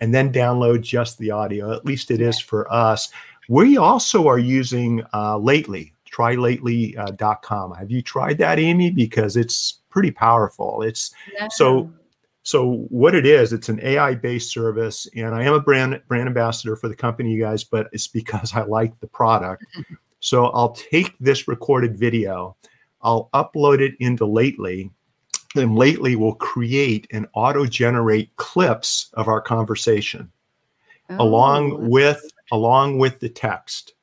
[0.00, 1.72] and then download just the audio.
[1.72, 3.10] At least it is for us.
[3.48, 7.72] We also are using uh, Lately, trylately.com.
[7.72, 8.90] Uh, Have you tried that, Amy?
[8.90, 10.82] Because it's pretty powerful.
[10.82, 11.48] It's yeah.
[11.48, 11.92] so
[12.42, 16.26] so what it is, it's an AI based service, and I am a brand brand
[16.26, 19.64] ambassador for the company, you guys, but it's because I like the product.
[20.20, 22.56] so I'll take this recorded video,
[23.02, 24.90] I'll upload it into Lately,
[25.54, 30.32] and Lately will create and auto generate clips of our conversation,
[31.10, 33.94] oh, along with along with the text.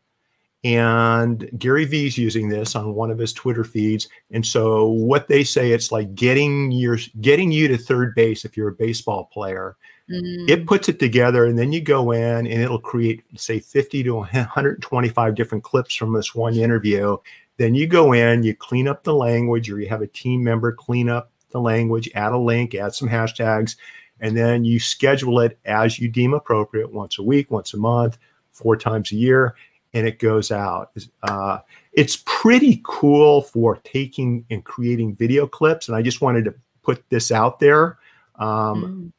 [0.63, 4.10] And Gary Vee's using this on one of his Twitter feeds.
[4.32, 8.58] And so what they say, it's like getting your getting you to third base if
[8.58, 9.78] you're a baseball player.
[10.12, 10.50] Mm.
[10.50, 14.15] It puts it together, and then you go in and it'll create, say, 50 to
[14.15, 17.15] 125 different clips from this one interview.
[17.58, 20.72] Then you go in, you clean up the language, or you have a team member
[20.72, 23.76] clean up the language, add a link, add some hashtags,
[24.19, 28.17] and then you schedule it as you deem appropriate once a week, once a month,
[28.52, 29.56] four times a year
[29.93, 30.91] and it goes out.
[31.23, 31.60] Uh,
[31.93, 37.04] it's pretty cool for taking and creating video clips, and I just wanted to put
[37.10, 37.97] this out there.
[38.38, 39.12] Um, mm.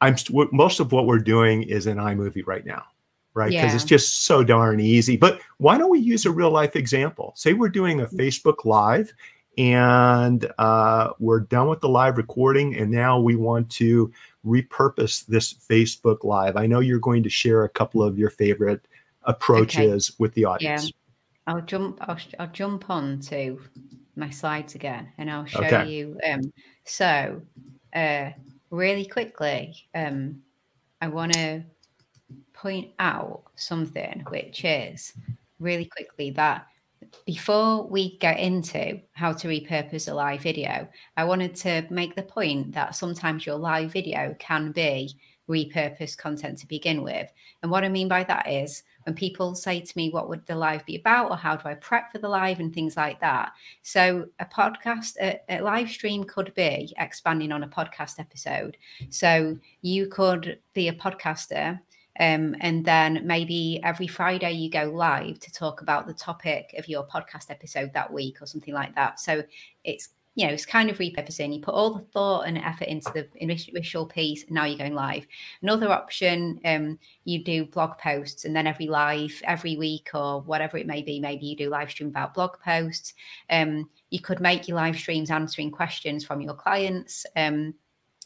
[0.00, 2.84] I'm st- most of what we're doing is in iMovie right now,
[3.34, 3.50] right?
[3.50, 3.74] Because yeah.
[3.74, 5.16] it's just so darn easy.
[5.16, 7.32] But why don't we use a real life example?
[7.36, 8.16] Say we're doing a mm.
[8.16, 9.12] Facebook Live,
[9.56, 14.12] and uh, we're done with the live recording, and now we want to
[14.46, 16.56] repurpose this Facebook Live.
[16.56, 18.86] I know you're going to share a couple of your favorite
[19.24, 20.16] approaches okay.
[20.18, 20.84] with the audience.
[20.84, 20.90] Yeah.
[21.46, 21.98] I'll jump.
[22.02, 23.60] I'll, I'll jump on to
[24.16, 25.88] my slides again, and I'll show okay.
[25.88, 26.18] you.
[26.28, 26.52] Um,
[26.84, 27.40] so,
[27.94, 28.30] uh,
[28.70, 30.42] really quickly, um,
[31.00, 31.62] I want to
[32.52, 35.12] point out something, which is
[35.58, 36.66] really quickly that
[37.24, 42.22] before we get into how to repurpose a live video, I wanted to make the
[42.22, 45.14] point that sometimes your live video can be
[45.48, 47.30] repurposed content to begin with.
[47.62, 50.54] And what I mean by that is when people say to me, What would the
[50.54, 51.30] live be about?
[51.30, 53.52] or how do I prep for the live and things like that.
[53.80, 58.76] So, a podcast, a, a live stream could be expanding on a podcast episode.
[59.08, 61.80] So, you could be a podcaster
[62.20, 66.86] um, and then maybe every Friday you go live to talk about the topic of
[66.86, 69.20] your podcast episode that week or something like that.
[69.20, 69.42] So
[69.84, 71.52] it's you know, it's kind of repurposing.
[71.52, 74.94] You put all the thought and effort into the initial piece, and now you're going
[74.94, 75.26] live.
[75.62, 80.78] Another option, um, you do blog posts, and then every live, every week or whatever
[80.78, 83.14] it may be, maybe you do live stream about blog posts.
[83.50, 87.26] Um, you could make your live streams answering questions from your clients.
[87.34, 87.74] Um,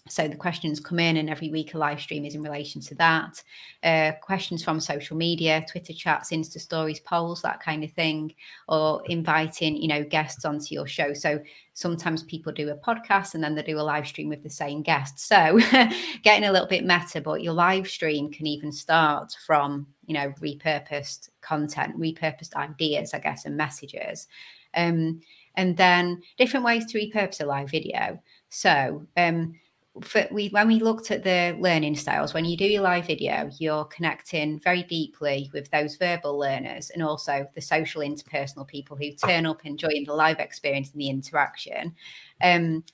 [0.08, 2.94] so the questions come in, and every week a live stream is in relation to
[2.96, 3.42] that.
[3.84, 8.34] Uh, questions from social media, Twitter chats, Insta stories, polls, that kind of thing,
[8.68, 11.14] or inviting you know guests onto your show.
[11.14, 11.40] So
[11.74, 14.82] sometimes people do a podcast and then they do a live stream with the same
[14.82, 15.20] guest.
[15.20, 15.60] So
[16.22, 20.32] getting a little bit meta, but your live stream can even start from you know
[20.40, 24.26] repurposed content, repurposed ideas, I guess, and messages.
[24.74, 25.20] Um,
[25.54, 28.20] and then different ways to repurpose a live video.
[28.48, 29.54] So um,
[30.00, 33.50] for we when we looked at the learning styles when you do your live video
[33.58, 39.12] you're connecting very deeply with those verbal learners and also the social interpersonal people who
[39.12, 41.94] turn up enjoying the live experience and the interaction.
[42.42, 42.84] Um,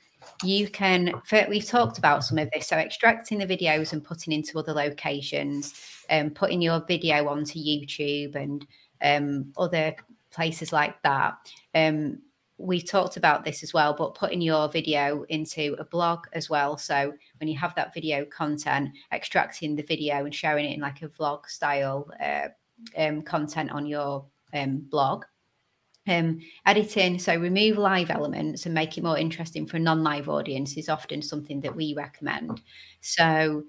[0.43, 1.13] you can
[1.49, 5.75] we've talked about some of this so extracting the videos and putting into other locations
[6.11, 8.67] and um, putting your video onto youtube and
[9.01, 9.95] um, other
[10.31, 11.35] places like that.
[11.75, 12.21] Um,
[12.59, 16.77] we talked about this as well, but putting your video into a blog as well.
[16.77, 21.03] So when you have that video content, extracting the video and sharing it in like
[21.03, 22.49] a vlog style uh,
[22.97, 25.25] um, content on your um, blog.
[26.09, 30.77] Um, editing, so remove live elements and make it more interesting for a non-live audience
[30.79, 32.63] is often something that we recommend.
[33.03, 33.65] So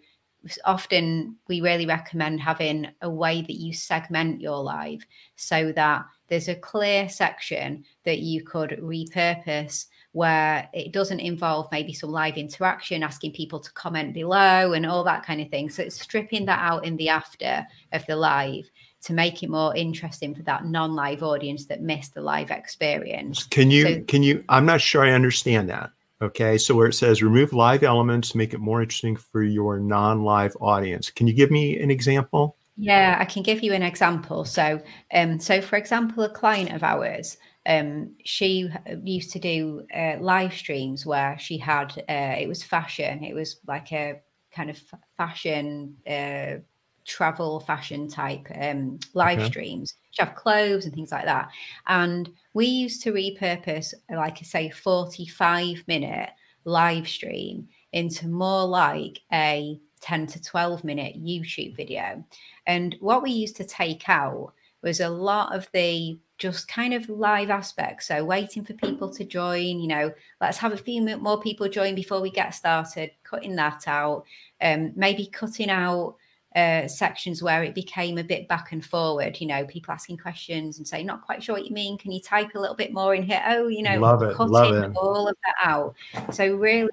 [0.65, 6.47] often we really recommend having a way that you segment your live so that there's
[6.47, 13.03] a clear section that you could repurpose where it doesn't involve maybe some live interaction,
[13.03, 15.69] asking people to comment below and all that kind of thing.
[15.69, 18.69] So it's stripping that out in the after of the live
[19.03, 23.43] to make it more interesting for that non-live audience that missed the live experience.
[23.45, 25.91] Can you so, can you I'm not sure I understand that.
[26.21, 30.55] Okay, so where it says remove live elements, make it more interesting for your non-live
[30.59, 31.09] audience.
[31.09, 32.57] Can you give me an example?
[32.75, 34.43] Yeah, I can give you an example.
[34.43, 34.81] So,
[35.13, 38.69] um, so for example, a client of ours, um, she
[39.03, 43.23] used to do uh, live streams where she had uh, it was fashion.
[43.23, 44.81] It was like a kind of
[45.17, 46.59] fashion, uh,
[47.09, 49.49] travel fashion type um, live okay.
[49.49, 49.95] streams.
[50.11, 51.49] She have clothes and things like that.
[51.87, 56.29] And we used to repurpose, like I say, forty-five minute
[56.65, 62.23] live stream into more like a 10 to 12 minute YouTube video.
[62.67, 67.09] And what we used to take out was a lot of the just kind of
[67.09, 68.07] live aspects.
[68.07, 71.95] So waiting for people to join, you know, let's have a few more people join
[71.95, 74.23] before we get started, cutting that out,
[74.61, 76.15] um, maybe cutting out
[76.55, 80.77] uh, sections where it became a bit back and forward, you know, people asking questions
[80.77, 81.97] and saying, not quite sure what you mean.
[81.97, 83.43] Can you type a little bit more in here?
[83.47, 84.91] Oh, you know, love it, cutting love it.
[84.95, 85.95] all of that out.
[86.31, 86.89] So really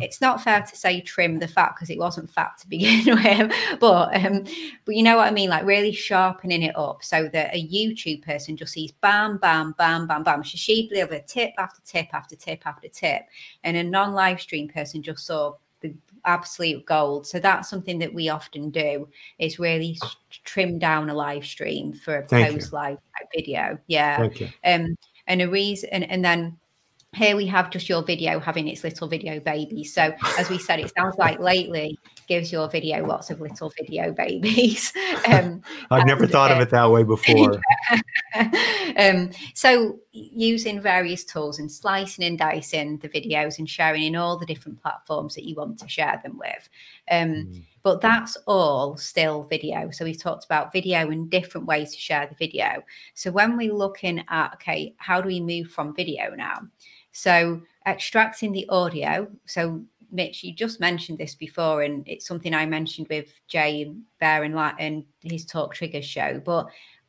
[0.00, 3.80] it's not fair to say trim the fat because it wasn't fat to begin with
[3.80, 4.44] but um
[4.84, 8.22] but you know what i mean like really sharpening it up so that a youtube
[8.22, 12.36] person just sees bam bam bam bam bam she she'd deliver tip after tip after
[12.36, 13.22] tip after tip
[13.64, 17.26] and a non-live stream person just saw the absolute gold.
[17.26, 19.98] So that's something that we often do is really
[20.44, 22.98] trim down a live stream for a post live
[23.34, 23.78] video.
[23.86, 24.28] Yeah.
[24.64, 26.56] Um and a reason and, and then
[27.14, 29.82] here we have just your video having its little video baby.
[29.82, 34.12] So as we said, it sounds like lately gives your video lots of little video
[34.12, 34.92] babies.
[35.26, 37.60] Um, I've never thought uh, of it that way before.
[38.96, 44.38] um, so using various tools and slicing and dicing the videos and sharing in all
[44.38, 46.68] the different platforms that you want to share them with.
[47.10, 47.62] Um, mm.
[47.82, 49.90] But that's all still video.
[49.90, 52.82] So we've talked about video and different ways to share the video.
[53.14, 56.60] So when we're looking at, okay, how do we move from video now?
[57.12, 59.28] So extracting the audio.
[59.46, 64.44] So Mitch, you just mentioned this before, and it's something I mentioned with Jay Baer
[64.44, 66.40] and, and his Talk Triggers show.
[66.44, 66.68] But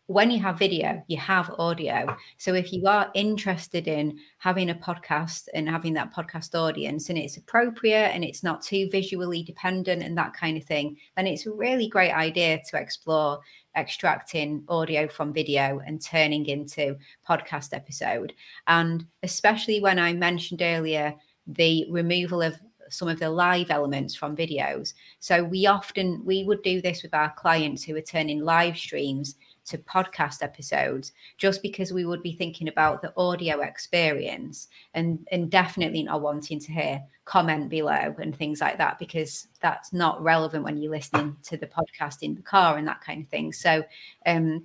[0.09, 2.17] when you have video, you have audio.
[2.37, 7.17] So if you are interested in having a podcast and having that podcast audience and
[7.17, 11.45] it's appropriate and it's not too visually dependent and that kind of thing, then it's
[11.45, 13.39] a really great idea to explore
[13.77, 16.97] extracting audio from video and turning into
[17.27, 18.33] podcast episode.
[18.65, 21.13] And especially when I mentioned earlier
[21.45, 22.59] the removal of
[22.89, 24.93] some of the live elements from videos.
[25.19, 29.35] So we often we would do this with our clients who are turning live streams
[29.69, 35.51] to podcast episodes just because we would be thinking about the audio experience and and
[35.51, 40.63] definitely not wanting to hear comment below and things like that because that's not relevant
[40.63, 43.83] when you're listening to the podcast in the car and that kind of thing so
[44.25, 44.63] um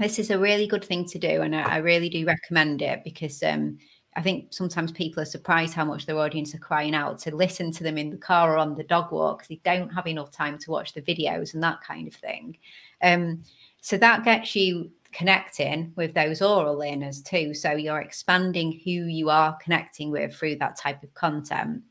[0.00, 3.04] this is a really good thing to do and I, I really do recommend it
[3.04, 3.78] because um
[4.16, 7.70] I think sometimes people are surprised how much their audience are crying out to listen
[7.72, 10.32] to them in the car or on the dog walk because they don't have enough
[10.32, 12.56] time to watch the videos and that kind of thing.
[13.02, 13.42] Um,
[13.80, 17.54] so that gets you connecting with those oral learners too.
[17.54, 21.82] So you're expanding who you are connecting with through that type of content.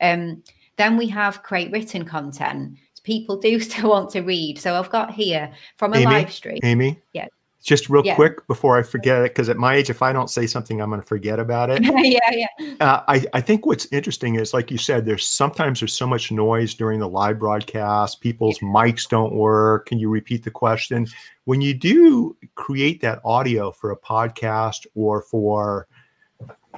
[0.00, 0.42] Um,
[0.76, 2.78] then we have create written content.
[3.02, 4.58] People do still want to read.
[4.58, 6.60] So I've got here from a Amy, live stream.
[6.62, 7.00] Amy.
[7.12, 7.28] Yeah.
[7.64, 8.14] Just real Yeah.
[8.14, 10.90] quick before I forget it, because at my age, if I don't say something, I'm
[10.90, 11.82] going to forget about it.
[11.82, 12.74] yeah, yeah.
[12.78, 16.30] Uh, I, I think what's interesting is, like you said, there's sometimes there's so much
[16.30, 18.20] noise during the live broadcast.
[18.20, 19.86] People's mics don't work.
[19.86, 21.06] Can you repeat the question?
[21.46, 25.88] When you do create that audio for a podcast or for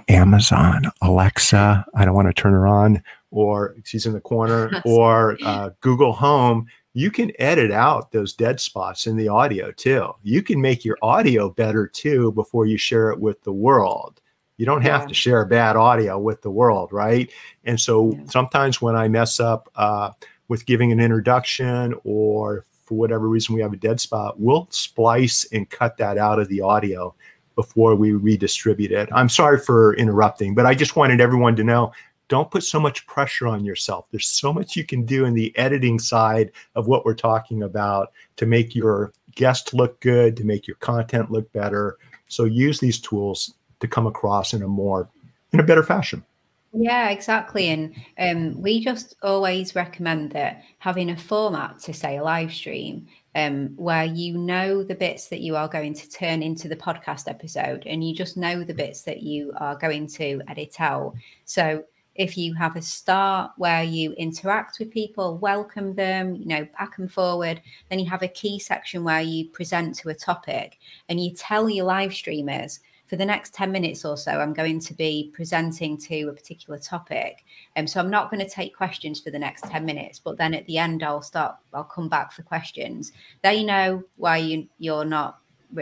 [0.09, 5.37] Amazon, Alexa, I don't want to turn her on, or she's in the corner, or
[5.45, 6.67] uh, Google Home,
[6.97, 10.11] you can edit out those dead spots in the audio too.
[10.23, 14.23] You can make your audio better too before you share it with the world.
[14.57, 15.09] You don't have Yeah.
[15.09, 17.31] to share bad audio with the world, right?
[17.65, 18.21] And so Yeah.
[18.31, 20.13] sometimes when I mess up uh,
[20.49, 25.47] with giving an introduction or for whatever reason we have a dead spot, we'll splice
[25.53, 27.15] and cut that out of the audio
[27.57, 29.11] before we redistribute it.
[29.13, 31.93] I'm sorry for interrupting, but I just wanted everyone to know
[32.29, 34.07] don't put so much pressure on yourself.
[34.11, 38.13] There's so much you can do in the editing side of what we're talking about
[38.37, 41.99] to make your guest look good, to make your content look better.
[42.29, 45.09] So use these tools to come across in a more
[45.53, 46.25] in a better fashion.
[46.73, 47.69] Yeah, exactly.
[47.69, 53.07] And um, we just always recommend that having a format to say a live stream
[53.35, 57.29] um, where you know the bits that you are going to turn into the podcast
[57.29, 61.15] episode and you just know the bits that you are going to edit out.
[61.47, 61.85] So
[62.19, 66.99] if you have a start where you interact with people, welcome them, you know, back
[66.99, 67.61] and forward,
[67.91, 71.69] then you have a key section where you present to a topic and you tell
[71.69, 75.97] your live streamers for the next 10 minutes or so, I'm going to be presenting
[75.99, 77.45] to a particular topic.
[77.77, 80.55] And so I'm not going to take questions for the next 10 minutes, but then
[80.55, 83.13] at the end, I'll start, I'll come back for questions.
[83.43, 85.39] They know why you, you're not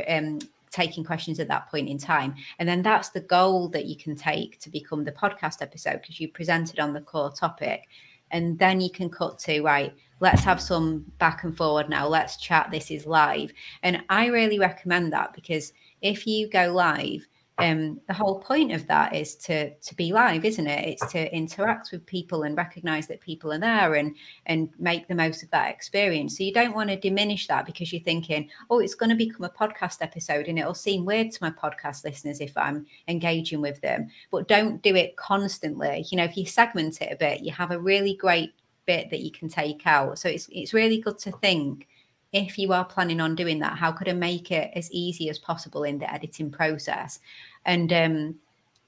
[0.08, 0.38] um,
[0.74, 2.34] taking questions at that point in time.
[2.58, 6.18] And then that's the goal that you can take to become the podcast episode because
[6.18, 7.86] you presented on the core topic.
[8.30, 12.08] And then you can cut to, right, let's have some back and forward now.
[12.08, 12.70] Let's chat.
[12.70, 13.52] This is live.
[13.84, 15.72] And I really recommend that because
[16.02, 17.26] if you go live,
[17.58, 20.88] um, the whole point of that is to to be live, isn't it?
[20.88, 25.14] It's to interact with people and recognize that people are there and and make the
[25.14, 26.36] most of that experience.
[26.36, 29.44] So you don't want to diminish that because you're thinking, oh, it's going to become
[29.44, 33.80] a podcast episode and it'll seem weird to my podcast listeners if I'm engaging with
[33.80, 34.08] them.
[34.32, 36.06] But don't do it constantly.
[36.10, 38.52] You know, if you segment it a bit, you have a really great
[38.84, 40.18] bit that you can take out.
[40.18, 41.86] So it's it's really good to think
[42.34, 45.38] if you are planning on doing that, how could I make it as easy as
[45.38, 47.20] possible in the editing process?
[47.64, 48.34] And um,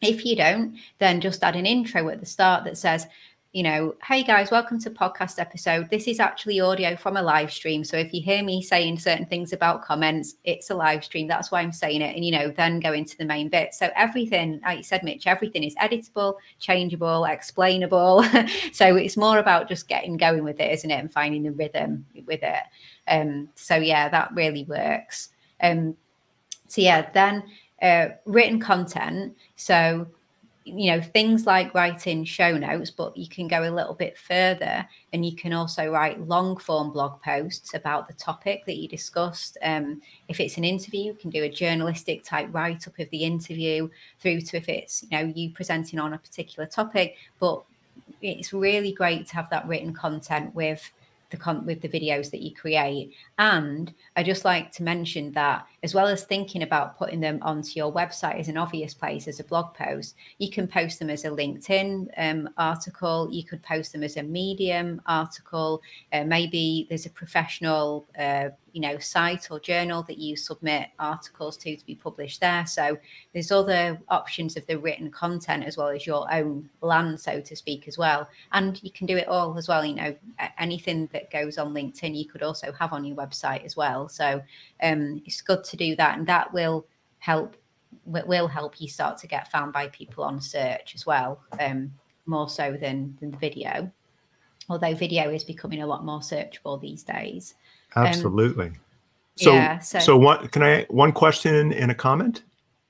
[0.02, 3.06] if you don't, then just add an intro at the start that says,
[3.56, 5.88] you know, hey guys, welcome to podcast episode.
[5.88, 7.84] This is actually audio from a live stream.
[7.84, 11.26] So if you hear me saying certain things about comments, it's a live stream.
[11.26, 12.14] That's why I'm saying it.
[12.14, 13.72] And, you know, then go into the main bit.
[13.72, 18.24] So everything, like you said, Mitch, everything is editable, changeable, explainable.
[18.72, 21.00] so it's more about just getting going with it, isn't it?
[21.00, 22.62] And finding the rhythm with it.
[23.08, 25.30] Um, so yeah, that really works.
[25.62, 25.96] Um,
[26.68, 27.42] so yeah, then
[27.80, 29.34] uh, written content.
[29.54, 30.08] So
[30.66, 34.86] you know things like writing show notes, but you can go a little bit further,
[35.12, 39.56] and you can also write long form blog posts about the topic that you discussed.
[39.62, 43.22] Um, if it's an interview, you can do a journalistic type write up of the
[43.22, 43.88] interview,
[44.18, 47.62] through to if it's you know you presenting on a particular topic, but
[48.20, 50.90] it's really great to have that written content with
[51.30, 55.66] the con- with the videos that you create and i just like to mention that
[55.86, 59.38] as well as thinking about putting them onto your website as an obvious place as
[59.38, 63.92] a blog post you can post them as a linkedin um, article you could post
[63.92, 65.80] them as a medium article
[66.12, 71.56] uh, maybe there's a professional uh, you know site or journal that you submit articles
[71.56, 72.66] to to be published there.
[72.66, 72.98] So
[73.32, 77.56] there's other options of the written content as well as your own land, so to
[77.56, 78.28] speak, as well.
[78.52, 79.82] And you can do it all as well.
[79.82, 80.16] You know,
[80.58, 84.10] anything that goes on LinkedIn, you could also have on your website as well.
[84.10, 84.42] So
[84.82, 86.86] um, it's good to do that, and that will
[87.18, 87.56] help
[88.04, 91.92] will help you start to get found by people on search as well, um,
[92.26, 93.90] more so than than the video.
[94.68, 97.54] Although video is becoming a lot more searchable these days.
[97.94, 98.66] Um, Absolutely.
[98.66, 98.76] Um,
[99.36, 102.42] so, yeah, so, so what can I one question and a comment?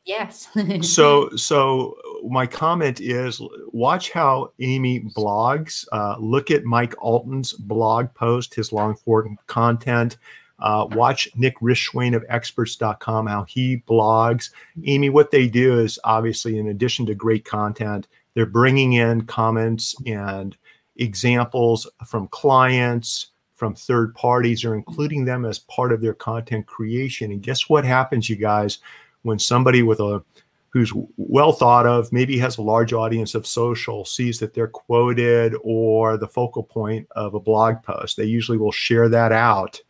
[0.07, 0.49] Yes.
[0.82, 1.97] so, so
[2.28, 3.41] my comment is
[3.72, 5.84] watch how Amy blogs.
[5.93, 10.16] Uh, look at Mike Allton's blog post, his long form content.
[10.59, 14.50] Uh, watch Nick Rishwain of experts.com, how he blogs.
[14.84, 19.94] Amy, what they do is obviously, in addition to great content, they're bringing in comments
[20.07, 20.57] and
[20.96, 27.32] examples from clients, from third parties, or including them as part of their content creation.
[27.32, 28.78] And guess what happens, you guys,
[29.22, 30.22] when somebody with a
[30.70, 35.54] who's well thought of, maybe has a large audience of social, sees that they're quoted
[35.62, 38.18] or the focal point of a blog post.
[38.18, 39.80] They usually will share that out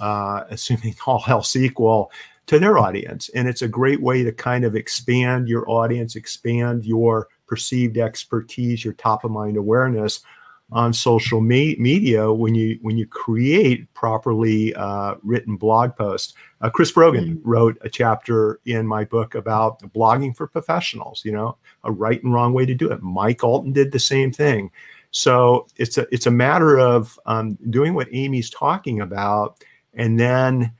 [0.00, 2.10] uh, assuming all else equal,
[2.46, 3.28] to their audience.
[3.34, 8.84] And it's a great way to kind of expand your audience, expand your perceived expertise,
[8.84, 10.20] your top of mind awareness
[10.70, 16.34] on social me- media when you when you create properly uh, written blog posts.
[16.60, 17.48] Uh, Chris Brogan mm-hmm.
[17.48, 21.22] wrote a chapter in my book about blogging for professionals.
[21.24, 23.02] You know, a right and wrong way to do it.
[23.02, 24.70] Mike Allton did the same thing.
[25.10, 29.64] So it's a it's a matter of um, doing what Amy's talking about
[29.94, 30.72] and then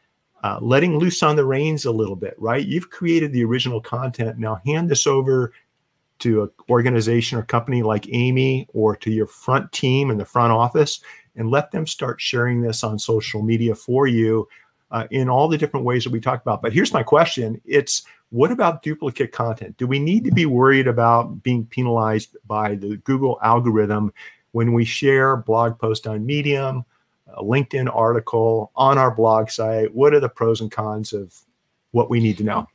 [0.44, 2.66] uh, letting loose on the reins a little bit, right?
[2.66, 4.38] You've created the original content.
[4.38, 5.52] Now hand this over
[6.20, 10.52] to an organization or company like Amy or to your front team in the front
[10.52, 11.00] office
[11.36, 14.48] and let them start sharing this on social media for you
[14.90, 16.62] uh, in all the different ways that we talked about.
[16.62, 19.76] But here's my question it's what about duplicate content?
[19.76, 24.12] Do we need to be worried about being penalized by the Google algorithm
[24.52, 26.84] when we share blog post on Medium?
[27.38, 29.94] A LinkedIn article on our blog site?
[29.94, 31.34] What are the pros and cons of
[31.92, 32.66] what we need to know?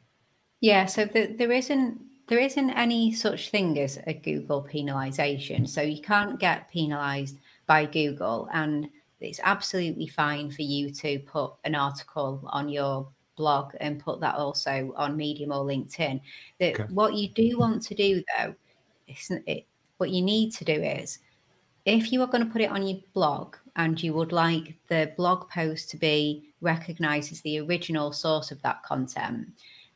[0.62, 5.68] Yeah, so the, there isn't there isn't any such thing as a Google penalization.
[5.68, 7.38] So you can't get penalized
[7.68, 8.90] by Google, and
[9.20, 14.36] it's absolutely fine for you to put an article on your blog and put that
[14.36, 16.22] also on Medium or LinkedIn.
[16.60, 16.94] That okay.
[16.94, 18.56] what you do want to do though,
[19.08, 19.66] isn't it,
[19.98, 21.20] what you need to do is
[21.86, 25.12] if you are going to put it on your blog and you would like the
[25.18, 29.48] blog post to be recognized as the original source of that content,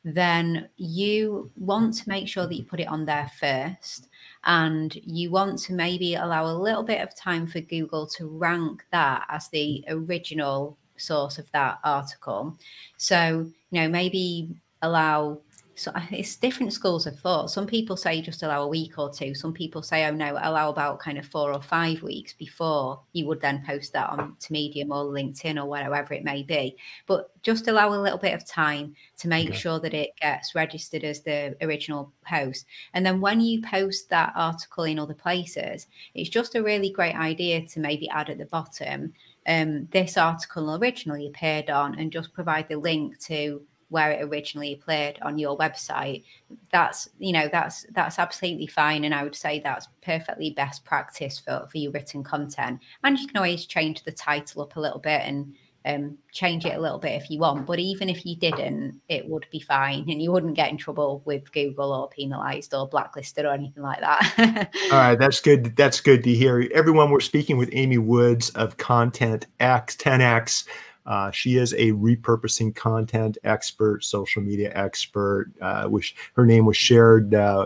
[0.04, 4.08] then you want to make sure that you put it on there first.
[4.46, 8.86] And you want to maybe allow a little bit of time for Google to rank
[8.92, 12.58] that as the original source of that article.
[12.96, 15.40] So, you know, maybe allow
[15.78, 17.52] so it's different schools of thought.
[17.52, 19.36] Some people say just allow a week or two.
[19.36, 23.28] Some people say, oh no, allow about kind of four or five weeks before you
[23.28, 26.76] would then post that on to Medium or LinkedIn or wherever it may be.
[27.06, 29.58] But just allow a little bit of time to make okay.
[29.58, 32.66] sure that it gets registered as the original post.
[32.96, 37.16] And then when you post that article in other places, it's just a really great
[37.16, 39.14] idea to maybe add at the bottom
[39.48, 44.74] um, this article originally appeared on and just provide the link to where it originally
[44.74, 46.24] appeared on your website
[46.72, 51.40] that's you know that's that's absolutely fine and i would say that's perfectly best practice
[51.40, 52.80] for for your written content.
[53.04, 56.76] And you can always change the title up a little bit and um, change it
[56.76, 60.04] a little bit if you want but even if you didn't it would be fine
[60.10, 64.02] and you wouldn't get in trouble with google or penalized or blacklisted or anything like
[64.02, 64.70] that.
[64.92, 66.68] All right that's good that's good to hear.
[66.74, 70.66] Everyone we're speaking with amy woods of content x 10x
[71.08, 75.52] uh, she is a repurposing content expert, social media expert.
[75.62, 77.66] Uh, which her name was shared uh,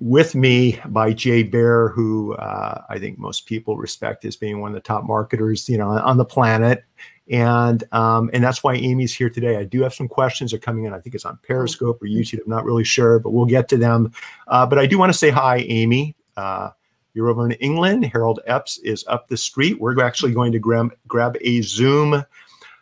[0.00, 4.70] with me by Jay Baer, who uh, I think most people respect as being one
[4.70, 6.84] of the top marketers, you know, on the planet.
[7.30, 9.56] And um, and that's why Amy's here today.
[9.56, 10.92] I do have some questions are coming in.
[10.92, 12.40] I think it's on Periscope or YouTube.
[12.44, 14.12] I'm not really sure, but we'll get to them.
[14.48, 16.16] Uh, but I do want to say hi, Amy.
[16.36, 16.70] Uh,
[17.14, 18.04] you're over in England.
[18.04, 19.80] Harold Epps is up the street.
[19.80, 22.24] We're actually going to grab grab a Zoom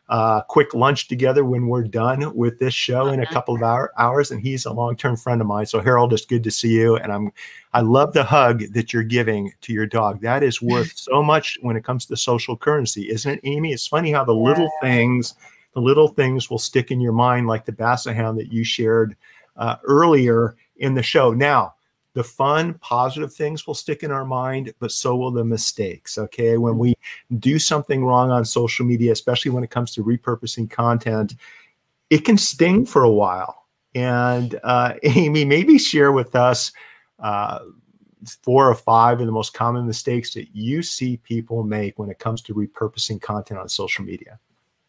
[0.08, 3.92] uh, quick lunch together when we're done with this show in a couple of hour,
[3.98, 4.30] hours.
[4.30, 5.66] And he's a long term friend of mine.
[5.66, 6.96] So Harold, it's good to see you.
[6.96, 7.32] And I'm
[7.74, 10.22] I love the hug that you're giving to your dog.
[10.22, 13.72] That is worth so much when it comes to social currency, isn't it, Amy?
[13.72, 15.34] It's funny how the little things,
[15.74, 19.14] the little things will stick in your mind, like the Basset Hound that you shared
[19.56, 21.32] uh, earlier in the show.
[21.32, 21.74] Now,
[22.14, 26.18] the fun, positive things will stick in our mind, but so will the mistakes.
[26.18, 26.58] Okay.
[26.58, 26.94] When we
[27.38, 31.34] do something wrong on social media, especially when it comes to repurposing content,
[32.10, 33.66] it can sting for a while.
[33.94, 36.72] And uh, Amy, maybe share with us
[37.18, 37.60] uh,
[38.42, 42.18] four or five of the most common mistakes that you see people make when it
[42.18, 44.38] comes to repurposing content on social media.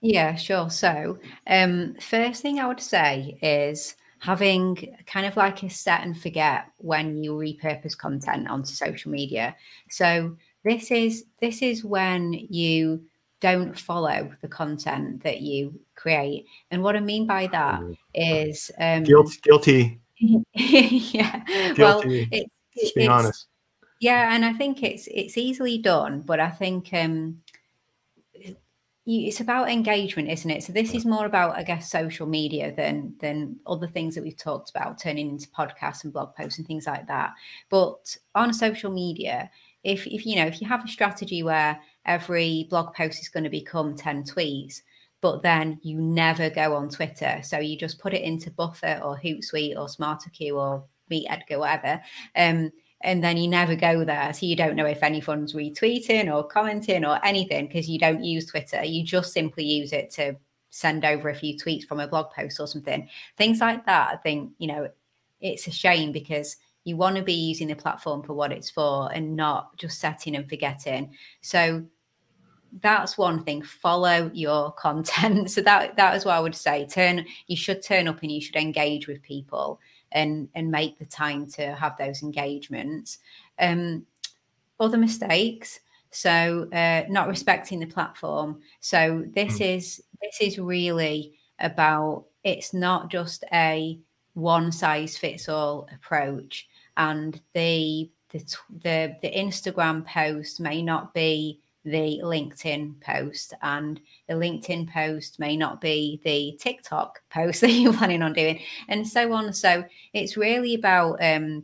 [0.02, 0.70] Yeah, sure.
[0.70, 6.20] So, um, first thing I would say is having kind of like a set and
[6.20, 9.56] forget when you repurpose content onto social media.
[9.90, 13.04] So this is this is when you
[13.40, 16.46] don't follow the content that you create.
[16.72, 17.82] And what I mean by that
[18.14, 20.00] is um Guilt, guilty.
[20.54, 21.44] yeah.
[21.74, 21.82] Guilty.
[21.82, 23.48] Well, it's, Just being honest.
[24.02, 27.42] Yeah, and I think it's it's easily done, but I think um
[29.10, 30.64] it's about engagement, isn't it?
[30.64, 34.38] So this is more about, I guess, social media than than other things that we've
[34.38, 37.34] talked about, turning into podcasts and blog posts and things like that.
[37.70, 39.50] But on social media,
[39.84, 43.44] if if you know if you have a strategy where every blog post is going
[43.44, 44.82] to become 10 tweets,
[45.22, 47.40] but then you never go on Twitter.
[47.44, 52.02] So you just put it into Buffer or Hootsuite or SmarterQueue or Meet Edgar, whatever.
[52.36, 52.72] Um,
[53.02, 54.34] and then you never go there.
[54.34, 58.46] So you don't know if anyone's retweeting or commenting or anything because you don't use
[58.46, 58.84] Twitter.
[58.84, 60.36] You just simply use it to
[60.70, 63.08] send over a few tweets from a blog post or something.
[63.38, 64.90] Things like that, I think, you know,
[65.40, 69.12] it's a shame because you want to be using the platform for what it's for
[69.14, 71.16] and not just setting and forgetting.
[71.42, 71.86] So
[72.82, 77.26] that's one thing follow your content so that that is what i would say turn
[77.48, 79.80] you should turn up and you should engage with people
[80.12, 83.20] and and make the time to have those engagements.
[83.60, 84.06] Um,
[84.80, 85.82] other mistakes,
[86.12, 88.62] so uh, not respecting the platform.
[88.80, 89.76] So this mm.
[89.76, 94.00] is this is really about it's not just a
[94.34, 98.40] one size fits all approach, and the the
[98.84, 101.60] the, the Instagram post may not be
[101.90, 107.94] the LinkedIn post, and the LinkedIn post may not be the TikTok post that you're
[107.94, 109.54] planning on doing, and so on.
[109.54, 109.84] So
[110.14, 111.64] it's really about um,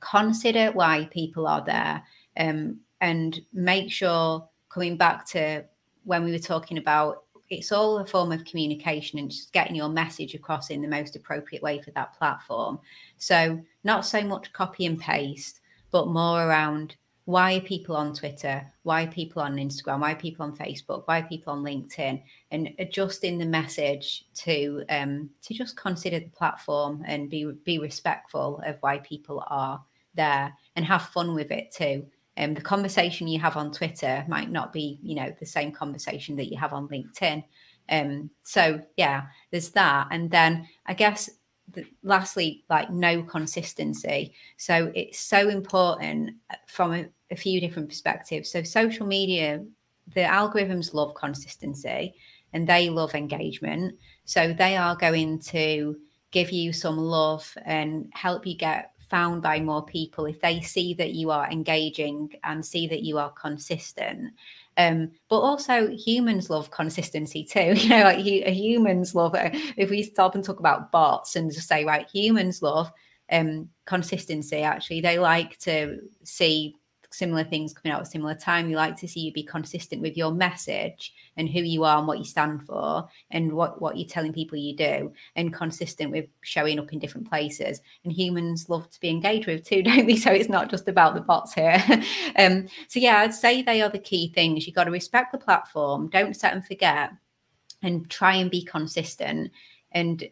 [0.00, 2.02] consider why people are there
[2.36, 5.64] um, and make sure coming back to
[6.04, 9.88] when we were talking about it's all a form of communication and just getting your
[9.88, 12.78] message across in the most appropriate way for that platform.
[13.16, 16.96] So, not so much copy and paste, but more around
[17.28, 18.64] why are people on Twitter?
[18.84, 20.00] Why are people on Instagram?
[20.00, 21.02] Why are people on Facebook?
[21.04, 22.22] Why are people on LinkedIn?
[22.52, 28.62] And adjusting the message to um, to just consider the platform and be be respectful
[28.64, 29.78] of why people are
[30.14, 32.06] there and have fun with it too.
[32.38, 36.34] Um, the conversation you have on Twitter might not be, you know, the same conversation
[36.36, 37.44] that you have on LinkedIn.
[37.90, 41.28] Um, so yeah, there's that, and then I guess
[41.74, 44.32] the, lastly, like no consistency.
[44.56, 46.30] So it's so important
[46.66, 48.50] from a, few different perspectives.
[48.50, 49.64] So social media,
[50.14, 52.14] the algorithms love consistency
[52.52, 53.96] and they love engagement.
[54.24, 55.96] So they are going to
[56.30, 60.92] give you some love and help you get found by more people if they see
[60.94, 64.32] that you are engaging and see that you are consistent.
[64.76, 67.74] Um, but also humans love consistency too.
[67.76, 69.54] You know, like humans love it.
[69.76, 72.92] If we stop and talk about bots and just say, right, humans love
[73.30, 74.62] um, consistency.
[74.62, 76.76] Actually, they like to see
[77.10, 78.66] similar things coming out at similar time.
[78.66, 82.06] We like to see you be consistent with your message and who you are and
[82.06, 86.26] what you stand for and what, what you're telling people you do and consistent with
[86.42, 87.80] showing up in different places.
[88.04, 90.16] And humans love to be engaged with too, don't they?
[90.16, 91.82] So it's not just about the bots here.
[92.38, 94.66] um, so yeah, I'd say they are the key things.
[94.66, 97.10] You've got to respect the platform, don't set and forget,
[97.82, 99.50] and try and be consistent.
[99.92, 100.28] And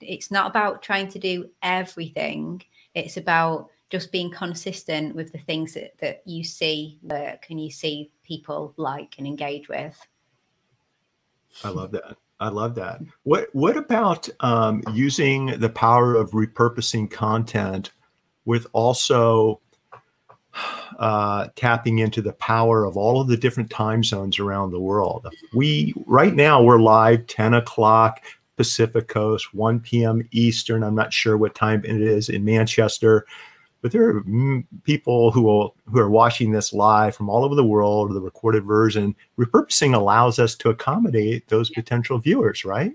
[0.00, 2.62] it's not about trying to do everything.
[2.94, 7.70] It's about just being consistent with the things that, that you see work and you
[7.70, 9.98] see people like and engage with.
[11.64, 12.16] I love that.
[12.40, 13.00] I love that.
[13.24, 17.90] What what about um, using the power of repurposing content
[18.44, 19.60] with also
[20.98, 25.26] uh, tapping into the power of all of the different time zones around the world?
[25.52, 28.20] We right now we're live 10 o'clock
[28.56, 30.28] Pacific Coast, 1 p.m.
[30.30, 30.82] Eastern.
[30.84, 33.24] I'm not sure what time it is in Manchester
[33.82, 34.24] but there are
[34.84, 38.64] people who will who are watching this live from all over the world the recorded
[38.64, 42.92] version repurposing allows us to accommodate those potential viewers right?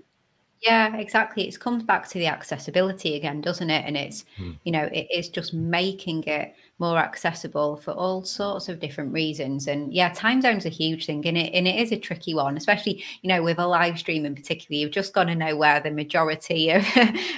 [0.60, 1.46] Yeah exactly.
[1.46, 3.84] It comes back to the accessibility again doesn't it?
[3.86, 4.52] And it's hmm.
[4.64, 9.68] you know it is just making it more accessible for all sorts of different reasons.
[9.68, 12.56] And yeah, time zone's a huge thing, and it and it is a tricky one,
[12.56, 14.78] especially you know with a live stream in particular.
[14.78, 16.86] You've just got to know where the majority of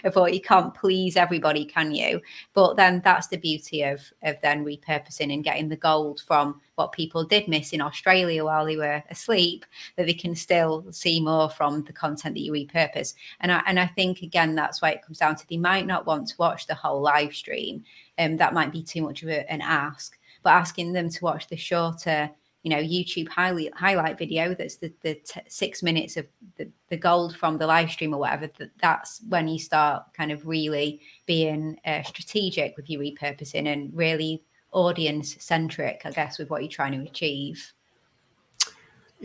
[0.04, 2.20] of what you can't please everybody, can you?
[2.54, 6.92] But then that's the beauty of of then repurposing and getting the gold from what
[6.92, 9.64] people did miss in Australia while they were asleep,
[9.96, 13.14] that they can still see more from the content that you repurpose.
[13.40, 16.06] And I, and I think again that's why it comes down to they might not
[16.06, 17.84] want to watch the whole live stream.
[18.18, 21.48] Um, that might be too much of a, an ask, but asking them to watch
[21.48, 22.30] the shorter
[22.62, 26.96] you know youtube highlight highlight video that's the, the t- six minutes of the, the
[26.96, 31.00] gold from the live stream or whatever that, that's when you start kind of really
[31.26, 34.42] being uh, strategic with your repurposing and really
[34.76, 37.72] audience centric, I guess, with what you're trying to achieve.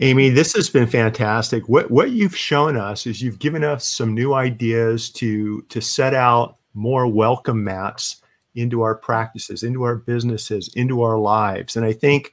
[0.00, 1.68] Amy, this has been fantastic.
[1.68, 6.14] What what you've shown us is you've given us some new ideas to to set
[6.14, 8.21] out more welcome mats
[8.54, 11.76] into our practices, into our businesses, into our lives.
[11.76, 12.32] And I think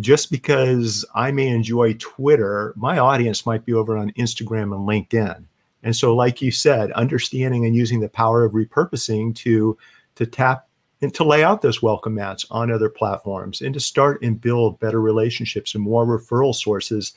[0.00, 5.44] just because I may enjoy Twitter, my audience might be over on Instagram and LinkedIn.
[5.82, 9.76] And so, like you said, understanding and using the power of repurposing to
[10.16, 10.66] to tap
[11.02, 14.80] and to lay out those welcome mats on other platforms and to start and build
[14.80, 17.12] better relationships and more referral sources.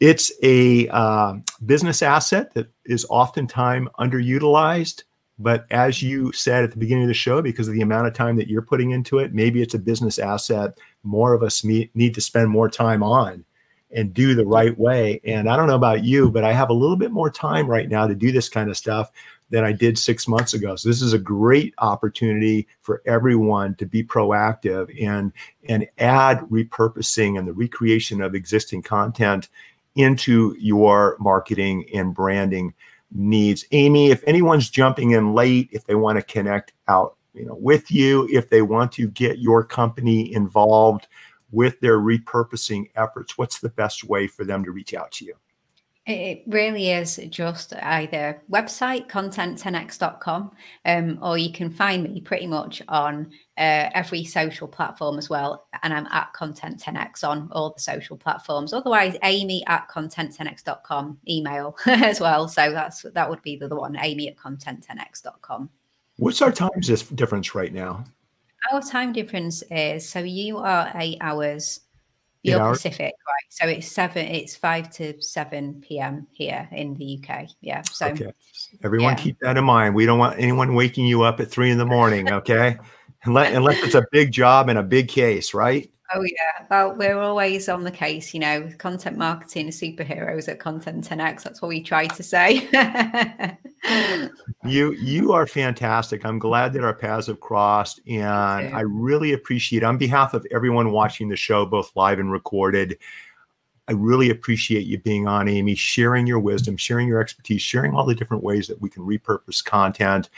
[0.00, 1.34] It's a uh,
[1.66, 5.02] business asset that is oftentimes underutilized.
[5.38, 8.14] But as you said at the beginning of the show, because of the amount of
[8.14, 12.14] time that you're putting into it, maybe it's a business asset more of us need
[12.14, 13.44] to spend more time on
[13.92, 15.20] and do the right way.
[15.24, 17.88] And I don't know about you, but I have a little bit more time right
[17.88, 19.12] now to do this kind of stuff
[19.50, 20.74] than I did six months ago.
[20.74, 25.32] So this is a great opportunity for everyone to be proactive and
[25.68, 29.48] and add repurposing and the recreation of existing content
[29.94, 32.74] into your marketing and branding
[33.14, 33.64] needs.
[33.72, 37.90] Amy, if anyone's jumping in late, if they want to connect out, you know, with
[37.90, 41.08] you, if they want to get your company involved
[41.52, 45.34] with their repurposing efforts, what's the best way for them to reach out to you?
[46.06, 50.50] It really is just either website content10x.com
[50.84, 55.66] um, or you can find me pretty much on uh, every social platform as well.
[55.82, 58.74] And I'm at content10x on all the social platforms.
[58.74, 62.48] Otherwise, amy at content10x.com email as well.
[62.48, 65.70] So that's that would be the, the one, amy at content10x.com.
[66.16, 66.68] What's our time
[67.14, 68.04] difference right now?
[68.72, 71.80] Our time difference is so you are eight hours
[72.44, 73.44] you're Pacific, right?
[73.48, 74.26] So it's seven.
[74.26, 76.26] It's five to seven p.m.
[76.32, 77.48] here in the UK.
[77.60, 77.82] Yeah.
[77.82, 78.32] So okay.
[78.82, 79.22] everyone, yeah.
[79.22, 79.94] keep that in mind.
[79.94, 82.30] We don't want anyone waking you up at three in the morning.
[82.30, 82.76] Okay,
[83.24, 85.90] unless unless it's a big job and a big case, right?
[86.14, 88.70] Oh yeah, well we're always on the case, you know.
[88.78, 91.42] Content marketing superheroes at Content 10x.
[91.42, 92.68] That's what we try to say.
[94.64, 96.24] you you are fantastic.
[96.24, 99.82] I'm glad that our paths have crossed, and I really appreciate.
[99.82, 102.98] On behalf of everyone watching the show, both live and recorded,
[103.88, 108.06] I really appreciate you being on, Amy, sharing your wisdom, sharing your expertise, sharing all
[108.06, 110.30] the different ways that we can repurpose content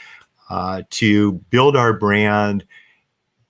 [0.49, 2.65] uh, to build our brand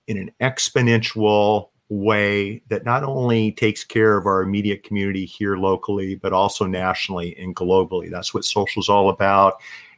[0.06, 6.14] in an exponential way that not only takes care of our immediate community here locally,
[6.14, 8.10] but also nationally and globally.
[8.10, 9.54] That's what social is all about.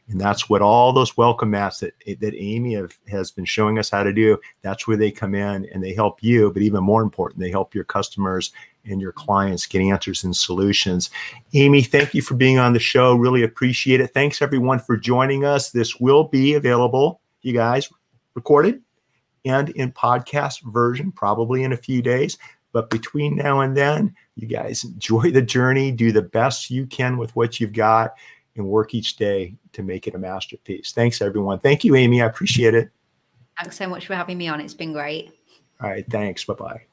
[0.07, 3.89] And that's what all those welcome mats that, that Amy have, has been showing us
[3.89, 4.37] how to do.
[4.61, 6.51] That's where they come in and they help you.
[6.51, 8.51] But even more important, they help your customers
[8.83, 11.11] and your clients get answers and solutions.
[11.53, 13.15] Amy, thank you for being on the show.
[13.15, 14.13] Really appreciate it.
[14.13, 15.69] Thanks everyone for joining us.
[15.71, 17.89] This will be available, you guys,
[18.33, 18.81] recorded
[19.45, 22.37] and in podcast version probably in a few days.
[22.73, 27.17] But between now and then, you guys enjoy the journey, do the best you can
[27.17, 28.15] with what you've got,
[28.55, 30.91] and work each day to make it a masterpiece.
[30.91, 31.59] Thanks, everyone.
[31.59, 32.21] Thank you, Amy.
[32.21, 32.89] I appreciate it.
[33.59, 34.59] Thanks so much for having me on.
[34.59, 35.31] It's been great.
[35.81, 36.05] All right.
[36.09, 36.43] Thanks.
[36.45, 36.90] Bye bye.